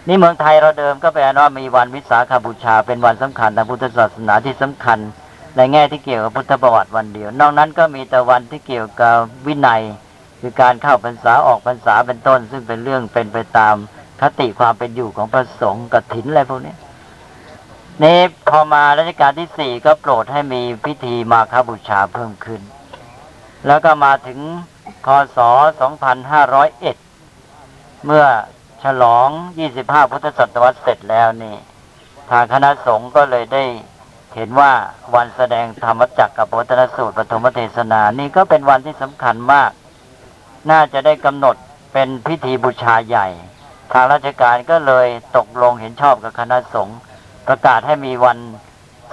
[0.08, 4.98] นี่เมืองไทยเราเดิมก็แปลว่ามีวันวิสาขบูชา เป็นวันสำคัญทางพุทธศาสนาที่สำคัญ
[5.56, 9.16] ในแง่ที่เกี่ยวกับพุทธประวัติวันเดียว นอกนั้นก็มีแต่วันที่เกี่ยวกับ
[9.46, 9.82] วินัย
[10.40, 13.74] คือการเข้าพรรษาออกพรรษาเป็นต้น ซึ่งเป็นเรื่องเป็นไปตาม
[14.20, 16.74] คติความเป็นอยู่ของพระสงฆ์กับถินอะไรพวกนี้
[18.02, 18.18] นี่
[18.48, 22.60] พอมารัชกาลที่สี่ก็โปรดให้มีพิธีมาคบูชาเพิ่มขึ้น
[23.66, 24.38] แล้วก็มาถึง
[25.06, 25.38] คศ
[26.56, 28.24] 2501 เมื่อ
[28.84, 29.28] ฉลอง
[29.70, 31.56] 25 พุทธศตวรรษเสร็จแล้วนี่
[32.30, 33.64] ทางคณะสงฆ์ก็เลยได้
[34.34, 34.72] เห็นว่า
[35.14, 39.70] วันแสดงธรรมจักรกับวัฒนสูตรปฐมเทศนานี่ก็เป็นวันที่สำคัญมาก
[40.70, 41.56] น่าจะได้กำหนด
[41.92, 43.28] เป็นพิธีบูชาใหญ่
[43.92, 46.98] ทางราชการก็เลยตกลงเห็นชอบกับคณะสงฆ์
[47.46, 48.38] ประกาศให้มีวัน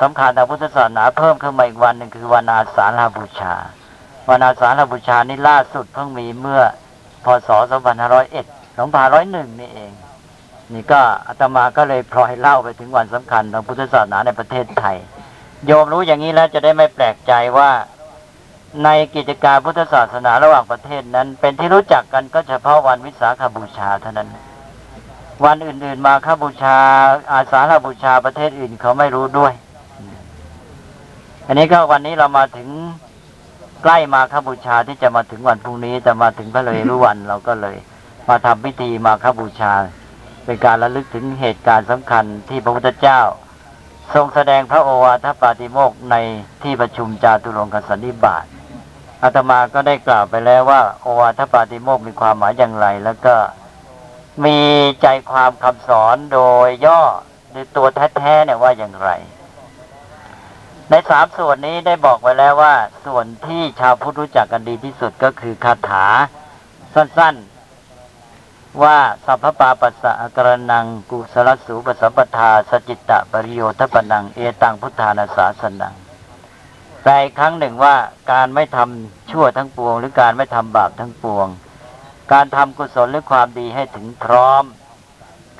[0.01, 3.55] สำคัญทางพุทธศาสนาเพิ่มขึ้นมาอีกวันหนึ่งคือวันอาสาฬหบูชา
[4.29, 6.61] วันอาสาฬบูชานี่ล่าสุดเพิ่งมีเมื่อ
[7.25, 7.49] พศ
[8.13, 9.91] 2501 2501 นี่เอง
[10.73, 14.97] นี่ก็อาตมาก็เลยพลอยเล่าไปถึงวันสำคัญทางพุทธศาสนาในประเทศไทย
[15.65, 17.71] โยมรู้อย่างนี้แล้วจะได้ไม่แปลกใจว่า
[18.83, 24.29] ในกิจการพุทธศาสนาระหว่างประเทศนั้น เป็นที่รู้จักกันก็เฉพาะวันวิสาขบูชาเท่านั้น
[25.45, 26.77] วันอื่นๆมาข้าบูชา
[27.31, 29.53] อาสาฬบูชาประเทศอื่นเขาไม่รู้ด้วย
[31.47, 32.67] อันนี้ก็วันนี้เรามาถึง
[33.87, 37.77] ใกล้มาขบูชาที่จะมาถึงวันพรุ่งนี้จะมาถึงพระเลยรู้วันเราก็เลย
[38.29, 39.73] มาทำพิธีมาขบูชา
[40.45, 43.21] เป็นการระลึกถึงเหตุการณ์สำคัญที่พระพุทธเจ้า
[44.13, 46.15] ทรงแสดงพระโอวาทปาติโมกใน
[46.63, 48.45] ที่ประชุมจาตุรงกสันนิบาต
[49.21, 53.35] อาตมาก็ได้กล่าวไปแล้วว่า โอวาทปาติโมกมีความหมายอย่างไร แล้วก็
[54.45, 54.59] มี
[55.01, 57.01] ใจความคำสอนโดยย่อ
[57.49, 59.09] หรือตัวแท้ๆเนี่ยว่าอย่างไร
[60.89, 62.75] ในสามส่วนนี้ได้บอกไว้แล้วว่า
[63.05, 66.05] ส่วนที่ชาวพุทธรู้จักกันดีที่สุดก็คือคาถา
[66.93, 75.95] สั้นๆ ว่าสัพพปาปัสสะกรนังกุสลสูปสัมปทาสจิตตะปริโยทปนัง เอตังพุทธานาสาสนัง
[77.01, 77.95] แปลครั้งหนึ่งว่า
[78.31, 81.47] การไม่ทำชั่วทั้งปวง หรือการไม่ทำบาปทั้งปวง
[82.33, 84.63] การทำกุศลหรือความดีให้ถึงพร้อม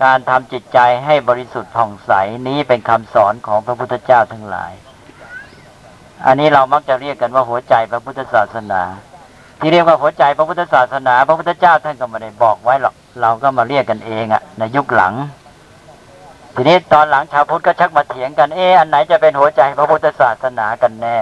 [0.04, 2.12] การทำจิตใจให้บริสุทธิ์ผ่องใส
[2.48, 4.74] นี้เป็นคำสอนของพระพุทธเจ้าทั้งหลาย
[6.26, 8.82] อันนี้เรามักจะเรียกกันว่าหัวใจพระพุทธศาสนา
[9.60, 15.14] ที่เรียกว่าหัวใจพระพุทธศาสนา พระพุทธเจ้าท่านก็ไม่ได้บอกไว้หรอกเราก็มาเรียกกันเองอะในยุคหลัง
[16.56, 21.18] ทีนี้ตอนหลังชาวพุทธก็ชักมาเถียงกันเอออันไหนจะเป็นหัวใจพระพุทธศาสนากันแน่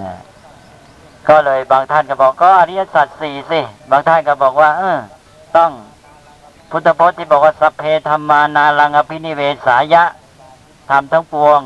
[0.00, 0.12] นะ
[1.28, 4.98] ก็เลยบางท่านก็บอกก็อริยสัจสี่สิ บางท่านก็บอกว่า เออ
[5.56, 5.70] ต้อง
[6.70, 10.04] พุทธพจน์ที่บอกว่าสัพเพธรรมานารังอภินิเวสายะ
[10.90, 11.60] ทำทั้งปวง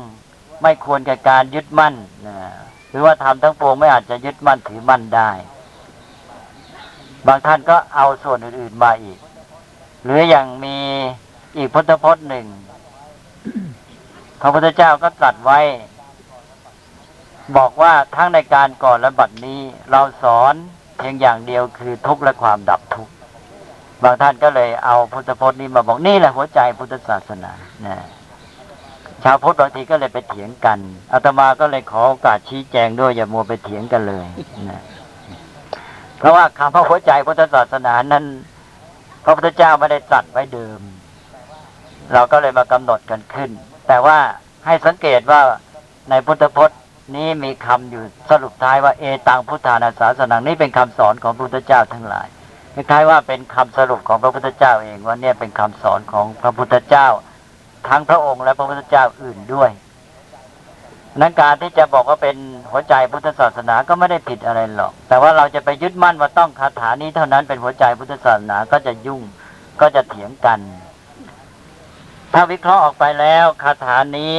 [0.61, 1.93] ไม่ควรแก่การยึดมั่น
[2.27, 2.37] นะ
[2.89, 5.31] หรือว่าทำทั้งปวงไม่อาจจะยึดมั่นถือมั่นได้
[7.27, 9.19] บางท่านก็เอาส่วนอื่นๆมาอีก
[10.03, 10.77] หรืออย่างมี
[11.57, 12.45] อีกพุทธพจน์หนึ่ง
[14.41, 15.59] พระพุทธเจ้าก็ตรัสไว้
[17.57, 19.59] บอกว่าทั้งในการก่อนและบัดนี้
[19.91, 20.53] เราสอน
[20.97, 23.13] เพียงอย่างเดียวคือทุกข์และความดับทุกข์
[24.03, 27.51] บางท่านก็เลยเอาพุทธพจน์นี้มาบอกนี่แหละหัวใจพุทธศาสนา
[27.85, 27.97] นะ
[29.23, 30.79] ชาวพุทธบางทีก็เลยไปเถียงกัน
[31.13, 34.25] อาตมาก็เลยขอโอกาสชี้แจงด้วยอย่ามัวไปเถียงกันเลย
[34.69, 34.81] นะ
[36.17, 38.25] เพราะว่าคำว่าหัวใจพุทธศาสนานั้น
[39.23, 40.79] พระพุทธเจ้าไม่ได้ตรัสไว้เดิม
[42.13, 43.49] เราก็เลยมากำหนดกันขึ้น
[43.87, 44.17] แต่ว่า
[44.65, 45.41] ให้สังเกตว่า
[46.09, 46.79] ในพุทธพจน์
[47.15, 52.27] นี้มีคำอยู่สรุปท้ายว่าเอตังพุทธานาสาสนังนี่เป็นคำสอนของพระพุทธเจ้าทั้งหลาย
[52.73, 57.07] คล้ายว่าเป็นคำสรุปของพระพุทธเจ้าเองว่าเนี่ยเป็นคำสอนของพระพุทธเจ้า
[57.89, 59.69] ทั้งพระองค์และพระพุทธเจ้าอื่นด้วย
[61.19, 62.37] นั้นการที่จะบอกว่าเป็น
[62.71, 69.21] หัวใจพุทธศาสนาก็ไม่ได้ผิดอะไรหรอก แต่ว่าเราจะไปยึดมั่นว่าต้องคาถานี้เท่านั้นเป็นหัวใจพุทธศาสนาก็จะยุ่ง
[69.81, 70.59] ก็จะเถียงกัน
[72.33, 74.35] ถ้าวิเคราะห์ออกไปแล้วคาถานี้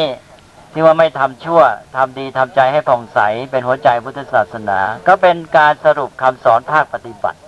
[0.73, 1.63] ที่ว่าไม่ทำชั่ว
[1.97, 3.19] ทำดีทำใจให้ผ่องใส
[3.51, 7.39] เป็นหัวใจพุทธศาสนา ก็เป็นการสรุปคำสอนภาคปฏิบัติ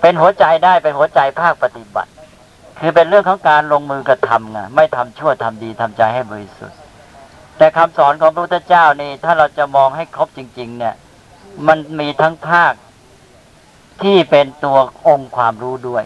[0.00, 2.10] เป็นหัวใจได้เป็นหัวใจภาคปฏิบัติ
[2.80, 6.78] คือเป็นเรื่องของการลงมือกระทำไงไม่ทำชั่วทำดีทำใจให้บริสุทธิ์
[7.58, 10.94] แต่คำสอนของพระพุทธเจ้านี่ถ้าเราจะมองให้ครบจริง ๆ เนี่ย
[11.66, 12.72] มันมีทั้งภาค
[14.02, 16.04] ที่เป็นตัวองค์ความรู้ด้วย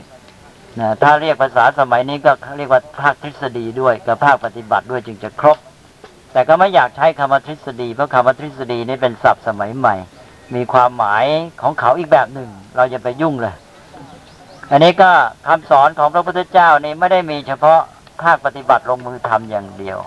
[0.81, 5.59] นะถ้าเรียกภาษาสมัยนี้ก็เรียกว่าภาคทฤษฎีด้วยกับภาคปฏิบัติด้วยจึงจะครบ
[6.33, 9.95] แต่ก็ไม่อยากใช้คำว่าทฤษฎีเพราะคำว่าทฤษฎีนี่เป็นศัพท์สมัยใหม่
[10.55, 11.25] มีความหมาย
[11.63, 13.55] ของเขาอีกแบบหนึ่ง เราจะไปยุ่งเลย
[14.71, 15.11] อันนี้ก็
[15.47, 17.81] คำสอนของพระพุทธเจ้านี่ไม่ได้มีเฉพาะ
[18.23, 19.99] ภาคปฏิบัติลงมือทำอย่างเดียว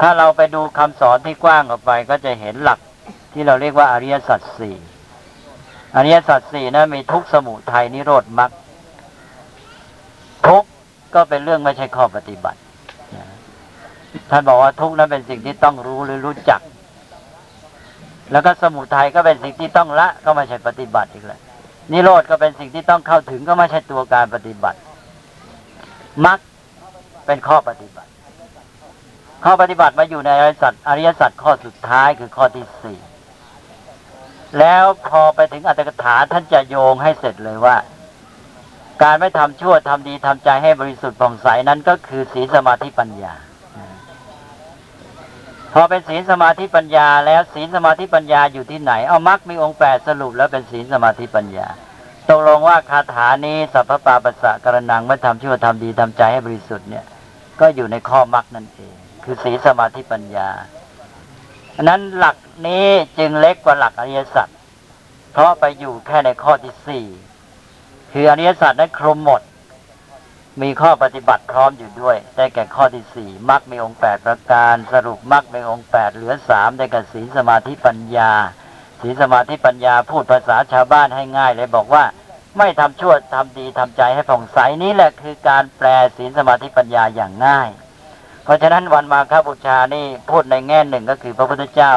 [0.00, 2.78] ถ้าเราไปดูคำสอนที่กว้างออกไป ก็จะเห็นหลัก
[3.32, 4.76] ที่เราเรียกว่าอริยสัจสี่
[5.96, 8.50] อริยสัจสี่นะมีทุกสมุทัยนิโรธมรรค
[10.46, 10.64] ทุก
[11.14, 12.60] ก็เป็นเรื่องไม่ใช่ข้อปฏิบัติ
[14.30, 16.60] ท่านบอกว่าทุกนั้นเป็นสิ่งที่ต้องรู้หรือรู้จัก
[18.32, 21.40] แล้วก็สมุทัยก็เป็นสิ่งที่ต้องละก็ไม่ใช่ปฏิบัติอีกแล้ว
[21.92, 24.78] นิโรธก็เป็นสิ่งที่ต้องเข้าถึงก็ไม่ใช่ตัวการปฏิบัติ
[26.24, 26.38] มรรค
[27.26, 28.10] เป็นข้อปฏิบัติ
[29.44, 32.98] ข้อปฏิบัติมาอยู่ในอริยสัจอริยสัจข้อสุดท้ายคือข้อที่สี่
[34.58, 37.76] แล้วพอไปถึงอัตถกถาท่านจะโยงให้เสร็จเลยว่า
[39.02, 43.34] การไม่ทำชั่วทำดีทำใจให้บริสุทธิ์ผ่องใสนั้นก็คือศีลสมาธิปัญญา
[45.72, 51.68] พอเป็นศีลสมาธิปัญญา แล้วศีลสมาธิปัญญาอยู่ที่ไหน เอามรรคมีองค์แปดสรุปแล้วเป็นศีลสมาธิปัญญา
[52.28, 57.04] ตกลงว่าคาถานี้สัพพปาปัสสะกรนังไม่ทำชั่วทำดีทำใจให้บริสุทธิ์เนี่ย
[57.60, 58.94] ก็อยู่ในข้อมรรคนั่นเอง
[59.24, 60.48] คือศีลสมาธิปัญญา
[61.76, 62.86] อันนั้นหลักนี้
[63.18, 64.48] จึงเล็กกว่าหลักอริยสัจ
[65.32, 67.04] เพราะไปอยู่แค่ในข้อที่สี่
[68.12, 69.40] คืออริยสัจนั้นคลุมหมด
[70.62, 78.32] มีข้อปฏิบัติพร้อมอยู่ด้วย ได้แก่ข้อที่สี่มรรคมีองค์แปดประการ สรุปมรรคมีองค์แปดเหลือสามได้แก่ศีลสมาธิปัญญา
[79.00, 82.04] ศีลสมาธิปัญญาพูดภาษาชาวบ้านให้ง่ายเลยบอกว่า
[82.58, 87.68] ไม่ทำชั่วทำดีทำใจให้ผ่องใสนี้แหละคือการแปลศีลสมาธิปัญญาอย่างง่าย
[88.44, 91.92] เพราะฉะนั้นวันมาฆบูชานี่พูดในแง่หนึ่งก็คือพระพุทธเจ้า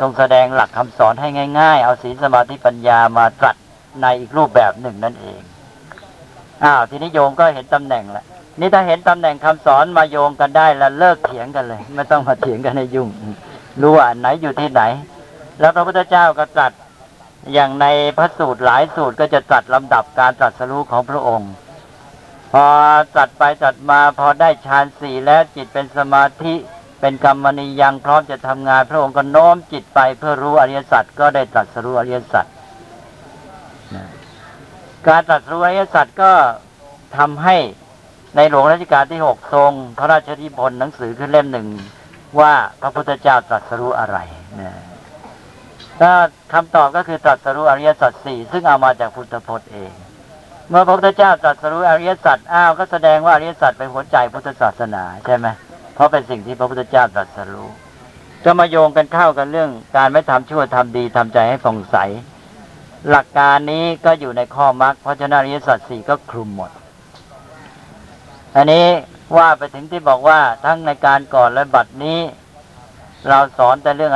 [0.00, 1.28] ทรงแสดงหลักคำสอนให้
[1.60, 3.56] ง่าย ๆ เอาศีลสมาธิปัญญามาตรัส
[4.02, 5.42] ในอีกรูปแบบหนึ่งนั่นเอง
[6.64, 8.24] อ้าวทีนี้โยมก็เห็นตำแหน่งแล้ว
[8.60, 13.08] นี่ถ้าเห็นตำแหน่งคำสอนมาโยงกันได้แล้วเลิกเถียงกันเลย ไม่ต้องมาเถียงกันในยุ่ง
[13.80, 14.82] รู้ว่าไหนอยู่ที่ไหน
[15.60, 16.72] แล้วพระพุทธเจ้าก็ตรัส
[17.52, 17.86] อย่างใน
[18.16, 21.50] พระสูตรหลายสูตรก็จะตรัสลำดับการตรัสรู้ของพระองค์
[22.52, 22.66] พอ
[23.14, 26.54] ตรัสไปตรัสมาพอได้ฌานสี่แล้วจิตเป็นสมาธิ
[27.00, 32.46] เป็นกรรมนิยังพร้อมจะทำงาน พระองค์ก็โน้มจิตไปเพื่อรู้อริยสัจก็ได้ตรัสรู้อริยสัจ
[35.08, 36.32] การตรัสรู้อริยสัจก็
[37.18, 37.56] ทำให้
[38.36, 41.68] ในหลวงรัชกาลที่หกทรง พระราชนิพนธ์หนังสือขึ้นเล่มหนึ่ง
[42.40, 44.18] ว่าพระพุทธเจ้าตรัสรู้อะไร
[44.60, 44.72] นะ
[46.00, 46.12] ก็
[46.52, 49.92] คำตอบก็คือตรัสรู้อริยสัจสี่ซึ่งเอามาจากพุทธพจน์เอง
[50.68, 55.46] เมื่อพระพุทธเจ้าตรัสรู้อริยสัจอ้าวก็แสดงว่าอริยสัจเป็นหัวใจพุทธศาสนาใช่ไหม
[55.94, 57.68] เพราะเป็นสิ่งที่พระพุทธเจ้าตรัสรู้
[58.44, 61.96] จะมาโยงกันเข้ากันเรื่อง การไม่ทำชั่วทำดีทำใจให้ผ่องใส
[63.08, 66.70] หลักการนี้ก็อยู่ในข้อมรรคเพราะฉะนั้นอริยสัจสี่ก็คลุมหมด
[68.56, 68.86] อันนี้
[69.36, 72.18] ว่าไปถึงที่บอกว่าทั้งในการก่อนและบัดนี้
[73.28, 74.12] เราสอนแต่เรื่อง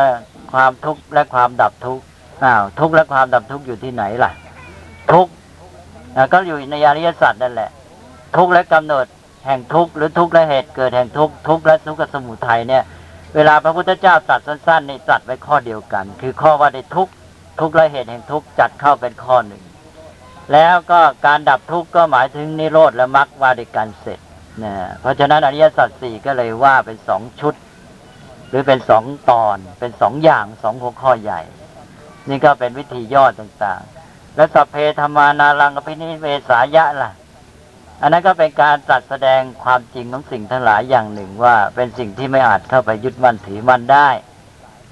[0.53, 2.05] ความทุกข์และความดับทุกข์
[2.45, 4.32] อ้าวทุกข์และความดับทุกข์อยู่ที่ไหนล่ะ
[5.12, 5.32] ทุกข์
[6.32, 7.70] ก็อยู่ในอริยสัจนั่นแหละ
[8.37, 9.07] ทุกข์และกำเนิด
[9.47, 12.85] แห่งทุกข์หรือทุกข์และเหตุเกิดแห่งทุกข์ทุกข์และทุกข์สมุทัยเนี่ย
[13.35, 17.12] เวลาพระพุทธเจ้าตรัสสั้นๆในตรัสไว้ข้อเดียวกัน คือข้อว่าได้ทุกข์
[17.61, 19.62] ทุกข์และเหตุแห่งทุกข์จัดเข้าเป็นข้อหนึ่ง
[20.52, 24.18] แล้วก็การดับทุกข์ก็หมายถึงนิโรธและมรรคว่าด้วยกันเสร็จ
[24.62, 27.55] นะเพราะฉะนั้นอริยสัจสี่ก็เลยว่าเป็นสองชุด
[28.48, 31.40] หรือเป็นสองตอนเป็นสองอย่างสองหัวข้อใหญ่
[32.28, 37.12] นี่ก็เป็นวิธีย่อต่างๆ และสัพเพธรรมานารังอภินิเวสายะล่ะ
[38.02, 44.09] อันนั้นก็เป็นการตรัสแสดงความจริงของสิ่งทั้งหลายอย่างหนึ่งว่าเป็นสิ่งที่ไม่อาจเข้าไปยึดมั่นถือมั่นได้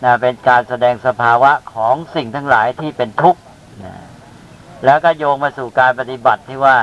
[0.04, 3.40] นะเป็นการแสดงสภาวะของสิ่งทั้งหลายที่เป็นทุกข์
[3.84, 3.94] นะ
[4.84, 6.76] แล้วก็โยงมาสู่การปฏิบัติที่ว่า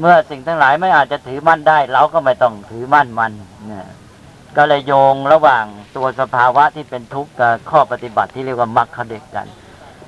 [0.00, 3.32] เมื่อสิ่งทั้งหลายไม่อาจจะถือมั่นได้ เราก็ไม่ต้องถือมั่นมัน
[3.72, 3.88] นะ
[4.56, 5.64] ก็เลยโยงระหว่าง
[5.96, 9.46] ตัวสภาวะที่เป็นทุกข์กับข้อปฏิบัติที่เรียกว่ามรรคเด็กกัน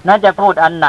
[0.06, 0.88] น่าจะพูดอันไหน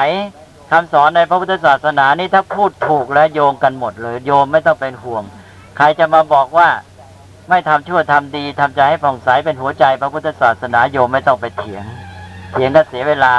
[0.72, 5.24] คำสอนในพระพุทธศาสนานี่ถ้าพูดถูกแล้วโยงกันหมดเลย โยมไม่ต้องเป็นห่วง
[5.78, 6.70] ใครจะมาบอกว่า
[7.50, 11.86] ไม่ทำชั่วทำดีทำใจให้ผ่องใสเป็นหัวใจพระพุทธศาสนาโยมไม่ต้องไปเถียง
[12.52, 13.36] เถียงก็เสียเวลา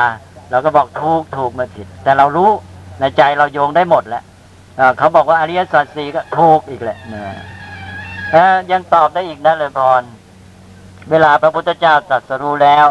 [0.50, 2.50] เราก็บอกถูกถูกมาผิด แต่เรารู้
[3.00, 4.22] ในใจเราโยงได้หมดแหละ
[4.98, 10.02] เขาบอกว่าอริยสัจสี่ก็ถูกอีกแหละนะยังตอบได้อีกนะเลยพร
[11.10, 12.86] เวลาพระพุทธเจ้าตรัสรู้แล้ว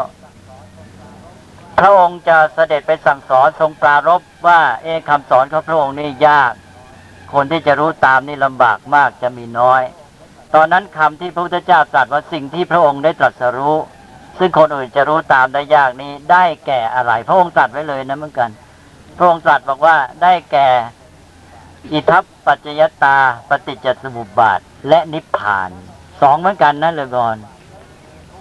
[1.79, 6.53] พระองค์จะเสด็จไปสั่งสอนทรงปรารบว่า เอคำสอนของพระองค์นี่ยาก
[7.33, 9.81] คนที่จะรู้ตามนี่ลำบากมากจะมีน้อย
[10.55, 13.75] ตอนนั้นคำที่พระพุทธเจ้าตรัสว่าสิ่งที่พระองค์ได้ตรัสรู้
[14.39, 18.49] ซึ่งคนอื่นจะรู้ตามได้ยากนี้ได้แก่อะไร พระองค์ตรัสไว้เลยนะเหมือนกัน
[19.17, 20.67] พระองค์ตรัสบอกว่าได้แก่
[21.91, 23.17] อิทัปปัจจยตา
[23.49, 25.69] ปฏิจจสมุปบาท และนิพพาน
[26.21, 27.37] สองเหมือนกันนั่นเลยก่อน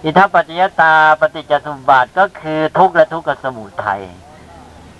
[0.03, 4.01] อิทัปปัจจยตา ปฏิจจสมุปบาทก็คือทุกข์และทุกขสมุทัย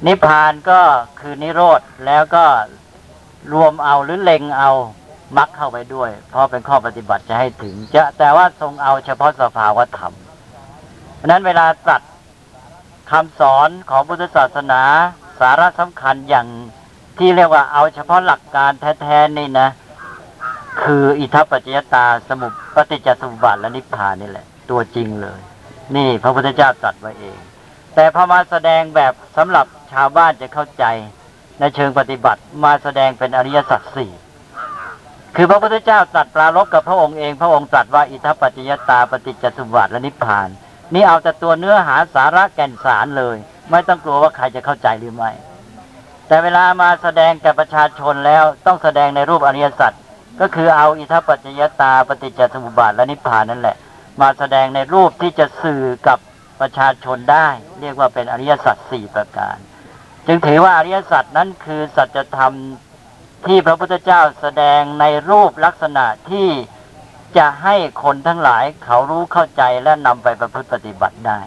[0.05, 0.81] นิพพานก็
[1.19, 2.45] คือนิโรธแล้วก็
[3.53, 4.71] รวมเอาหรือเล็งเอา
[5.37, 10.13] มรรคเข้าไปด้วย เพราะเป็นข้อปฏิบัติจะให้ถึง จะแต่ว่าทรงเอาเฉพาะสภาวธรรม
[11.15, 12.01] เพราะนั้นเวลาตรัส
[13.11, 14.81] คำสอนของพุทธศาสนา
[15.39, 16.47] สาระสำคัญอย่าง
[17.17, 18.71] ที่เรียกว่าเอาเฉพาะหลักการ
[19.01, 19.69] แท้ๆนี่นะ
[20.81, 25.39] คืออิทัปปัจจยตาสมุปปฏิจจสมุปบาทและนิพพานนี่แหละ ตัวจริงเลย
[25.95, 27.37] นี่พระพุทธเจ้าตรัสไว้เอง
[27.95, 30.85] แต่พอมาแสดงแบบสำหรับชาวบ้านจะเข้าใจ
[31.59, 34.11] ในเชิงปฏิบัติมาแสดงเป็นอริยสัจสี่
[35.35, 40.49] คือพระพุทธเจ้าตรัสปรารบกับพระองค์เอง พระองค์ตรัสว่าอิทัปปัจจยตาปฏิจจสมุปบาทและนิพพาน
[40.93, 43.37] นี่เอาแต่ตัวเนื้อหาสาระแก่นสารเลย
[43.71, 45.31] ไม่ต้องกลัวว่าใครจะเข้าใจหรือไม่
[46.27, 49.93] แต่เวลามาแสดงแก่ประชาชนแล้วต้องแสดงในรูปอริยสัจ
[50.41, 53.77] ก็คือเอาอิทัปปัจจยตาปฏิจจสมุปบาทและนิพพานนั่นแหละ
[54.21, 56.19] มาแสดงในรูปที่จะสื่อกับ
[56.61, 57.47] ประชาชนได้
[57.81, 59.57] เรียกว่าเป็นอริยสัจสี่ประการ
[60.27, 62.53] จึงถือว่าอริยสัจนั้นคือสัจธรรม
[63.47, 66.49] ที่พระพุทธเจ้าแสดงในรูปลักษณะที่
[67.37, 71.39] จะให้คนทั้งหลายเขารู้เข้าใจและนำไปประพฤติปฏิบัติได้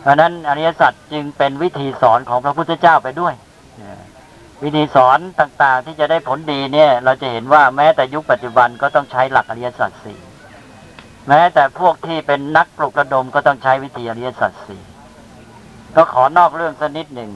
[0.00, 3.34] เพราะนั้นอริยสัจจึงเป็นวิธีสอนของพระพุทธเจ้าไปด้วย
[4.62, 10.20] วิธีสอนต่างๆที่จะได้ผลดีเนี่ย เราจะเห็นว่าแม้แต่ยุคปัจจุบันก็ต้องใช้หลักอริยสัจสี่
[11.28, 14.82] แม้แต่พวกที่เป็นนักปลุกระดมก็ต้องใช้วิธีอริยสัจสี่
[15.96, 17.30] ก็ขอนอกเรื่องสักนิดหนึ่ง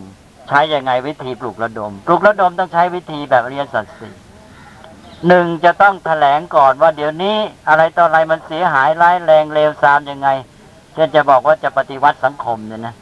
[0.49, 4.14] ใช้ยังไงวิธีปลุกระดม ปลุกระดมต้องใช้วิธีแบบอริยนสัจสี่
[5.28, 7.36] หนึ่งจะต้องแถลงก่อนว่าเดี๋ยวนี้
[7.68, 10.28] อะไรต่ออะไรมันเสียหายร้ายแรงเลวทรามยังไง
[10.95, 12.95] เช่นจะบอกว่าจะปฏิวัติสังคมเนี่ยนะ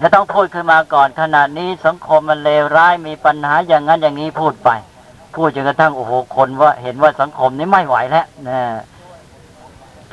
[0.00, 4.70] จะต้องพูดขึ้นมาก่อนขนาดนี้สังคมมันเลวร้ายมีปัญหาอย่างนั้นอย่างนี้พูดไป
[5.34, 8.60] พูดจนกระทั่งโอ้โหคนว่าเห็นว่าสังคมนี้ไม่ไหวแล้วนะ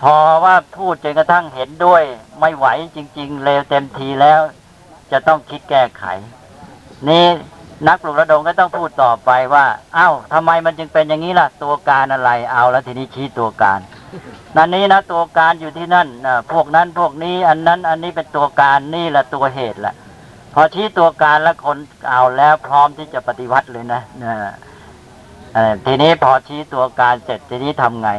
[0.01, 2.03] พอว่าพูดจนกระทั่งเห็นด้วย
[2.39, 4.39] ไม่ไหวจริง ๆ เลวเต็มทีแล้ว
[5.11, 6.03] จะต้องคิดแก้ไข
[7.09, 7.25] นี่
[7.87, 9.65] นักปลุกระดมก็ต้องพูดต่อไปว่า
[9.97, 13.79] อ้าวทำไมมันจึงเป็นอย่างนี้ล่ะ ตัวการอะไรเอาแล้วทีนี้ชี้ตัวการ
[14.55, 16.07] นั่นนี้นะตัวการอยู่ที่นั่น
[16.51, 19.95] พวกนั้นพวกนี้อันนั้นอันนี้เป็นตัวการนี่แหละตัวเหตุแหละ
[20.53, 21.77] พอชี้ตัวการแล้วคน
[22.09, 24.25] เอาแล้วพร้อมที่จะปฏิวัติเลยนะน
[25.85, 28.09] ทีนี้พอชี้ตัวการเสร็จทีนี้ทำไง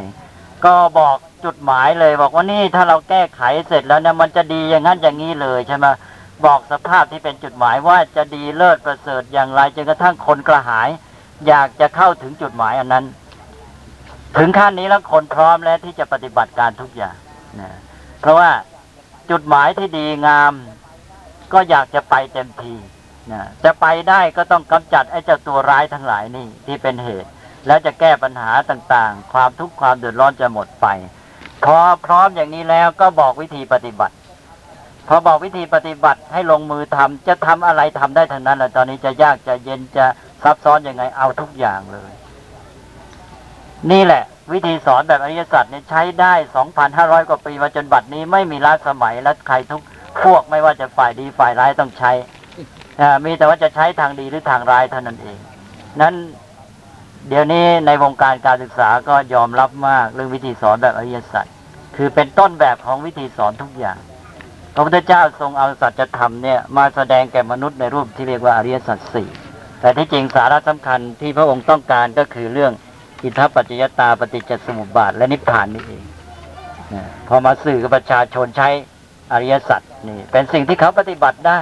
[0.65, 5.85] ก็บอกจุดหมายเลย บอกว่านี่ถ้าเราแก้ไขเสร็จแล้วเนี่ยมันจะดีอย่างนั้นอย่างนี้เลยใช่ไหม
[6.45, 10.89] บอกสภาพที่เป็นจุดหมายว่าจะดีเลิศประเสริฐอย่างไรจนกระทั่งคนกระหาย
[11.47, 13.05] อยากจะเข้าถึงจุดหมายอันนั้น
[14.37, 17.15] ถึงขั้นนี้แล้วคนพร้อมแล้วที่จะปฏิบัติการทุกอย่าง
[17.59, 17.71] นะ
[18.21, 18.49] เพราะว่า
[19.31, 20.53] จุดหมายที่ดีงาม
[21.53, 22.75] ก็อยากจะไปเต็มที
[23.33, 27.29] นะจะไปได้ก็ต้องกำจัดไอ้เจ้าตัวร้ายทั้งหลายนี่ที่เป็นเหตุ
[27.67, 30.87] แล้วจะแก้ปัญหาต่างๆ ความทุกข์ความเดือดร้อนจะหมดไป
[31.65, 34.15] พอพร้อมอย่างนี้แล้วก็บอกวิธีปฏิบัติ
[35.07, 40.05] พอบอกวิธีปฏิบัติให้ลงมือทำจะทำอะไรทำได้ทั้งนั้นแหละตอนนี้จะยากจะเย็นจะ
[40.43, 42.11] ซับซ้อนยังไงเอาทุกอย่างเลย
[43.91, 46.33] นี่แหละ วิธีสอนแบบอริยสัจเนี่ยใช้ได้
[46.81, 49.81] 2,500กว่าปีมาจนบัดนี้ไม่มีล้าสมัยและใครทุก
[50.23, 52.11] พวกไม่ว่าจะฝ่ายดีฝ่ายร้ายต้องใช้
[53.01, 55.37] อ่ามีแต่ว่าจะใช้ทางดีหรือทางร้ายเท่านั้นเอง
[56.01, 56.13] นั้น
[57.27, 61.45] เดี๋ยวนี้ในวงการการศึกษาก็ยอมรับมากเรื่องวิธีสอนแบบอริยสัจ
[61.95, 63.99] คือเป็นต้นแบบของวิธีสอนทุกอย่าง
[64.75, 69.29] พระพุทธเจ้าทรงเอาสัจธรรมเนี่ยมาแสดงแก่มนุษย์ในรูปที่เรียกว่าอริยสัจสี่
[69.81, 72.71] แต่ที่จริงสาระสำคัญที่พระองค์ต้องการก็คือเรื่อง
[73.23, 76.03] อิทธปัจจยตาปฏิจจสมุปบาท และนิพพานนี่เอง
[77.27, 78.69] พอมาสื่อกับประชาชนใช้
[79.33, 81.59] อริยสัจนี่ เป็นสิ่งที่เขาปฏิบัติได้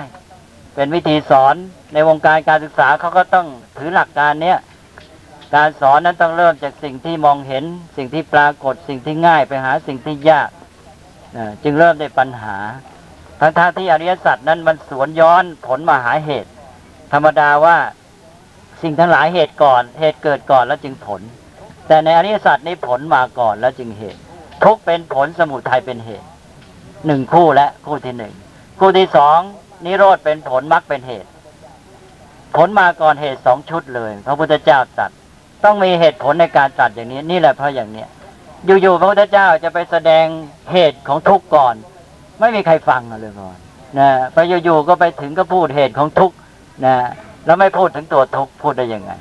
[0.75, 1.55] เป็นวิธีสอน
[1.93, 3.47] ในวงการการศึกษาเขาก็ต้อง
[3.77, 4.59] ถือหลักการเนี้ย
[5.55, 7.63] การสอนนั้นต้องเริ่มจากสิ่งที่มองเห็น
[7.97, 10.49] สิ่งที่ปรากฏสิ่งที่ง่ายไปหาสิ่งที่ยาก
[11.63, 12.57] จึงเริ่มได้ปัญหา
[13.43, 16.51] ทั้งทที่อริยสัจนั้นมันสวนย้อนผลมาหาเหตุ
[17.13, 17.77] ธรรมดาว่า
[18.81, 21.21] สิ่งทั้งหลายเหตุก่อน เหตุเกิดก่อนแล้วจึงผล
[21.87, 24.19] แต่ในอริยสัจนี้ผลมาก่อนแล้วจึงเหตุ
[24.63, 26.27] ทุกเป็นผลสมุทัยเป็นเหตุ
[27.05, 28.33] หนึ่งคู่และคู่ที่หนึ่ง
[28.79, 29.39] คู่ที่สอง
[29.85, 31.29] นิโรธเป็นผลมรรคเป็นเหตุ
[32.55, 35.11] ผลมาก่อนเหตุสองชุดเลย พระพุทธเจ้าตรัส
[35.63, 38.09] ต้องมีเหตุผลในการตัดอย่างนี้ นี่แหละเพราะอย่างเนี้ย
[38.65, 40.25] อยู่ๆพระพุทธเจ้าจะไปแสดง
[40.71, 41.75] เหตุของทุกข์ก่อน
[42.43, 43.57] ไม่มีใครฟังเลยก่อน
[43.99, 46.35] นะไปอยู่ๆก็ไปถึงก็พูดเหตุของทุกข์
[46.85, 46.95] นะ
[47.45, 49.11] แล้วไม่พูดถึงตัวทุกข์พูดได้ยังไง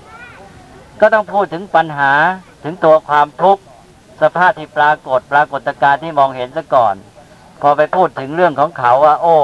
[1.01, 2.13] ก็ต้องพูดถึงปัญหา
[2.65, 3.63] ถึงตัวความทุกข์
[4.23, 6.95] สภาพที่ปรากฏปรากฏการณ์ที่มองเห็นซะก่อน
[7.63, 9.37] พอไปพูดถึงเรื่องของเขาว่า โอ้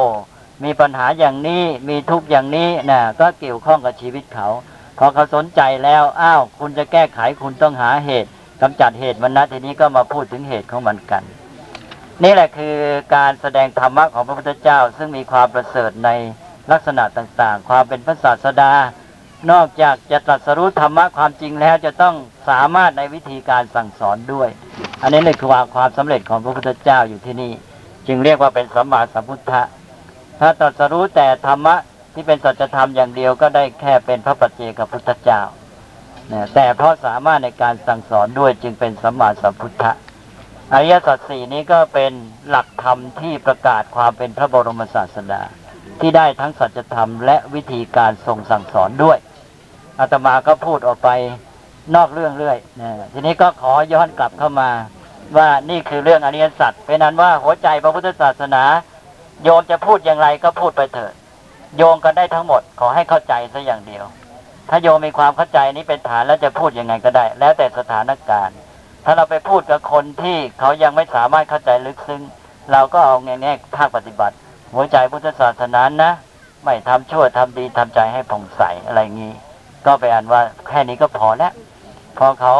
[0.64, 4.48] มีปัญหาอย่างนี้มีทุกข์อย่างนี้นะก็เกี่ยวข้องกับชีวิตเขา
[4.98, 8.30] พอเขาสนใจแล้วอ้าวคุณจะแก้ไขคุณต้องหาเหตุ
[8.62, 11.24] กำจัดเหตุมันนะทีนี้ก็มาพูดถึงเหตุของมันกัน
[12.24, 12.74] นี่แหละคือ
[13.16, 16.10] การแสดงธรรมะของพระพุทธเจ้า ซึ่งมีความประเสริฐใน
[16.72, 18.72] ลักษณะต่างๆ ความเป็นพระศาสดา
[19.50, 22.14] นอกจากจะตรัสรู้ธรรมะความจริงแล้วจะต้อง
[22.48, 24.48] สามารถในวิธีการสั่งสอนด้วย
[25.02, 27.52] อันนี้เลยคือความสำเร็จของพระพุทธเจ้าอยู่ที่นี่
[28.06, 29.62] จึงเรียกว่าเป็นสัมมาสัมพุทธะ
[30.40, 31.76] ถ้าตรัสรู้แต่ธรรมะ
[32.14, 35.42] ที่เป็นสัจธรรมอย่างเดียวก็ได้แค่เป็นพระปัจเจกพุทธเจ้า
[36.54, 39.92] แต่เพราะสามารถในการสั่งสอนด้วยจึงเป็นสัมมาสัมพุทธะ
[40.72, 42.12] อริยสัจสี่นี้ก็เป็น
[42.48, 45.42] หลักธรรมที่ประกาศความเป็นพระบรมศาสดา
[46.00, 49.18] ที่ได้ทั้งสัจธรรมและวิธีการทรงสั่งสอนด้วย
[50.00, 51.08] อาตมาก็พูดออกไป
[51.94, 54.70] นอกเรื่องเรื่อยนะทีนี้ก็ขอย้อนกลับเข้ามา
[55.36, 58.62] ว่านี่คือเรื่องอริยสัจเป็นนั้นว่าหัวใจพระพุทธศาสนา
[59.44, 61.12] โยมจะพูดอย่างไรก็พูดไปเถิด
[61.76, 64.04] โยงกันได้ทั้งหมดขอให้เข้าใจซะอย่างเดียว
[64.68, 68.56] ถ้าโยมมีความเข้าใจนี้เป็นฐานแล้วจะพูดยังไงก็ได้ แล้วแต่สถานการณ์
[69.04, 72.22] ถ้าเราไปพูดกับคนที่เขายังไม่สามารถเข้าใจลึกซึ้ง
[72.72, 74.34] เราก็เอาแง่ๆภาคปฏิบัติ
[74.74, 76.10] หัวใจพุทธศาสนานะ
[76.64, 79.32] ไม่ทำชั่วทำดีทำใจให้ผ่องใสอะไรอย่างนี้
[79.86, 81.52] ก็ไปอ่านว่าแค่นี้ก็พอแล้ว
[82.18, 82.54] พอเขา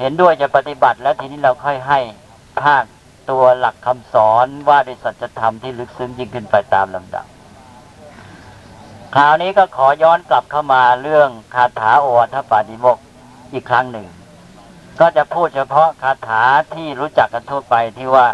[0.00, 2.00] เห็นด้วยจะปฏิบัติ แล้วทีนี้เราค่อยให้
[2.62, 2.84] ภาค
[3.30, 7.26] ตัวหลักคำสอนว่าด้วยสัจธรรมที่ลึกซึ้งยิ่งขึ้นไปตามลำดับ
[9.14, 12.98] คราวนี้ก็ขอย้อนกลับเข้ามาเรื่องคาถาโอวัทปาติโมก
[13.52, 14.06] อีกครั้งหนึ่ง
[15.00, 16.42] ก็จะพูดเฉพาะคาถา
[16.74, 18.26] ที่รู้จักกันทั่วไปที่ว่า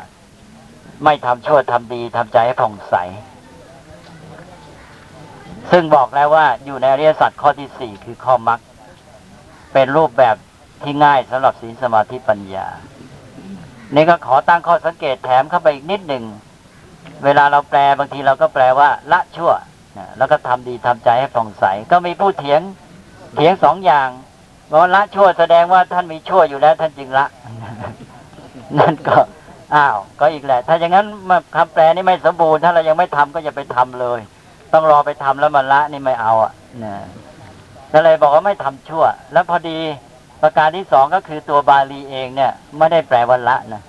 [1.05, 2.95] ไม่ทำชั่วทำดีทำใจให้ผ่องใส
[5.71, 8.61] ซึ่งบอกแล้วว่าอยู่ในอริยสัจข้อที่สี่คือข้อมรรค
[9.73, 10.37] เป็นรูปแบบ
[10.83, 12.67] ที่ง่ายสำหรับศีลสมาธิปัญญา
[13.95, 16.25] นี่ก็ขอตั้งข้อสังเกตแถมเข้าไปอีกนิดหนึ่ง
[17.25, 19.53] เวลาเราแปลบางทีเราก็แปลว่า ละชั่ว
[20.19, 22.61] แล้วก็ทำดีทำใจให้ผ่องใส ก็มีผู้เถียง
[23.35, 24.09] เถียงสองอย่าง
[24.71, 27.27] บอกว่าละชั่วแสดงว่าท่านมีชั่วอยู่แล้ว ท่านจึงละ
[28.79, 29.17] นั่นก็
[29.75, 34.21] อ้าวก็อีกแหละ ถ้าอย่างนั้นมาคำแปลนี่ไม่สมบูรณ์ ถ้าเรายังไม่ทำก็อย่าไปทำเลย
[34.73, 36.53] ต้องรอไปทำแล้วมาละนี่ไม่เอาอะ
[36.85, 36.95] นะ
[37.93, 39.79] ก็เลยบอกว่าไม่ทำชั่ว แล้วพอดี
[40.43, 43.83] ประการที่สองก็คือตัวบาลีเองเนี่ย ไม่ได้แปลว่าละนะ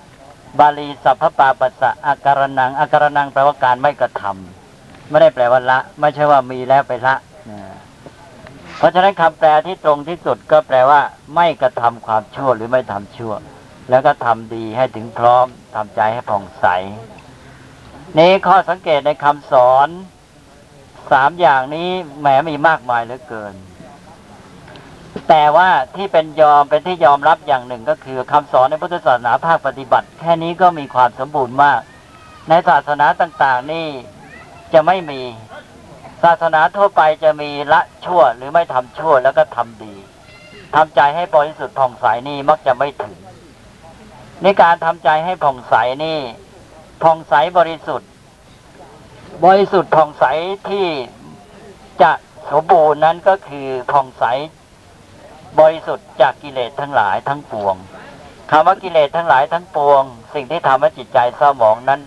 [0.58, 7.14] บาลีสัพพปาปัสสะอาการนังอาการนังแปลว่าการไม่กระทำไม่ได้แปลว่าละ ไม่ใช่ว่ามีแล้วไปละ
[7.50, 7.58] นะ
[8.76, 11.00] เพราะฉะนั้นคำแปลที่ตรงที่สุดก็แปลว่า
[11.34, 13.34] ไม่กระทำความชั่วหรือไม่ทำชั่ว
[13.90, 16.66] แล้วก็ทำดีให้ถึงพร้อมทำใจให้ผ่องใส
[18.18, 19.88] นี้ข้อสังเกตในคำสอน
[21.12, 21.88] สามอย่างนี้
[22.20, 23.54] แหมมีมากมายเหลือเกิน
[25.28, 31.80] แต่ว่าที่เป็นยอมเป็นที่ยอมรับอย่างหนึ่งก็คือคำสอนในพุทธศาสนาภาคปฏิบัติ แค่นี้ก็มีความสมบูรณ์มาก
[32.48, 33.86] ในศาสนาต่าง ๆ นี่
[34.72, 35.20] จะไม่มี
[36.22, 39.94] ศาสนาทั่วไปจะมีละชั่วหรือไม่ทำชั่วแล้วก็ทำดี
[40.74, 43.16] ทำใจให้บริสุทธิ์ผ่องใสนี่มักจะไม่ถึง
[44.42, 46.18] ในการทำใจให้ผ่องใสนี่
[47.02, 48.08] ผ่องใสบริสุทธิ์
[49.44, 50.24] บริสุทธิ์ผ่องใส
[50.68, 50.86] ที่
[52.02, 52.12] จะ
[52.50, 54.24] สมบูรณ์นั้นก็คือผ่องใส
[55.60, 57.74] บริสุทธิ์จากกิเลสทั้งหลายทั้งปวง
[58.50, 60.02] คำว่ากิเลสทั้งหลายทั้งปวง
[60.34, 62.00] สิ่งที่ทำให้จิตใจเศร้าหมองนั้น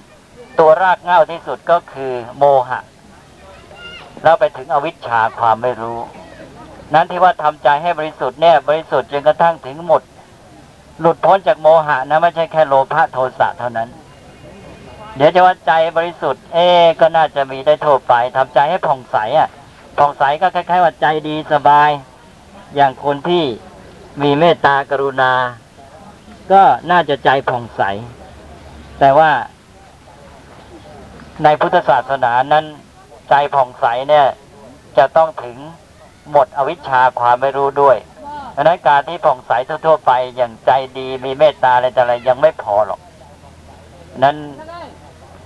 [0.59, 2.79] ตัวรากเหง้าที่สุดก็คือโมหะ
[4.23, 5.99] แล้วไปถึงอวิชชาความไม่รู้
[6.93, 10.01] นั้นที่ว่าทำใจให้บริสุทธิ์เนี่ยบริสุทธิ์จนกระทั่งถึงหมด
[10.99, 13.89] หลุดพ้นจากโมหะนะไม่ใช่แค่โลภะโทสะเท่านั้น
[15.15, 16.67] เดี๋ยวจะว่าใจบริสุทธิ์ เอ๊
[16.99, 19.49] ก็น่าจะมีได้ทั่วไปทำใจให้ผ่องใสอะ
[19.97, 21.89] ผ่องใสก็คล้ายๆว่าใจดีสบาย
[22.75, 23.43] อย่างคนที่
[24.23, 25.33] มีเมตตากรุณา
[26.51, 26.61] ก็
[26.91, 27.81] น่าจะใจผ่องใส
[28.99, 29.31] แต่ว่า
[31.43, 32.65] ในพุทธศาสนานั้น
[33.29, 34.27] ใจผ่องใสเนี่ย
[34.97, 35.57] จะต้องถึง
[36.31, 37.97] หมดอวิชชาความไม่รู้ด้วย
[38.55, 39.51] ดังนั้นการที่ผ่องใส
[39.85, 42.99] ทั่วๆไปอย่างใจดีมีเมตตาอะไรแต่อะไรยังไม่พอหรอก
[44.23, 44.37] นั้น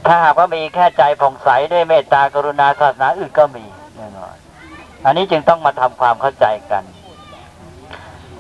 [0.06, 3.66] ถ้าหากว่ามีแค่ใจผ่องใสด้วยเมตตากรุณาศาสนาอื่นก็มี
[3.96, 4.36] แน่นอน
[5.06, 6.84] อันนี้จึงต้องมาทำความเข้าใจกัน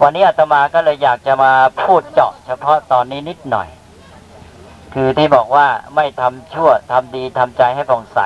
[0.02, 3.70] วันนี้อาตมาก็เลยอยากจะมาพูดเจาะ เฉพาะตอนนี้นิดหน่อย
[4.94, 8.20] คือที่บอกว่าไม่ทำชั่วทำดีทำใจให้ผ่องใส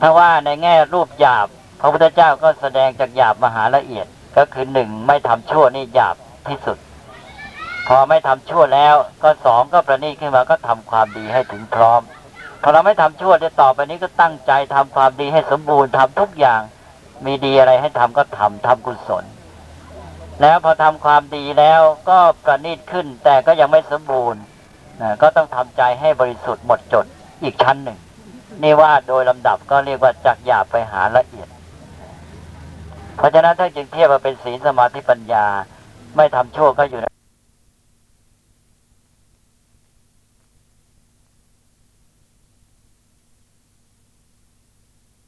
[0.00, 1.46] ถ้าว่าในแง่รูปหยาบ
[1.80, 6.16] พระพุทธเจ้าก็แสดงจากหยาบมหาละเอียด ก็คือหนึ่งไม่ทำชั่วนี่หยาบ
[6.48, 6.78] ที่สุด
[7.88, 12.00] พอไม่ทำชั่วแล้วก็สองก็ประณีขึ้นมาก็ทำความดีให้ถึงพร้อม
[12.62, 16.60] พอเราไม่ทำชั่วจะต่อไปนี้ก็ตั้งใจทำความดีให้สมบูรณ์ทำทุกอย่าง
[17.24, 19.24] มีดีอะไรให้ทำก็ทำทำกุศล
[20.42, 24.42] แล้วพอทำความดีแล้วก็ประณีตขึ้นแต่ก็ยังไม่สมบูรณ์
[25.00, 27.06] นะก็ต้องทำใจให้บริสุทธิ์หมดจด
[27.42, 27.98] อีกชั้นหนึ่ง
[28.62, 31.48] นี่ว่าโดยลำดับก็เรียกว่าจากหยาบไปหาละเอียด
[33.16, 35.46] เพราะฉะนั้นถ้าจึงเทียบว่าเป็นศีลสมาธิปัญญา
[36.16, 37.06] ไม่ทำชั่วก็อยู่ใน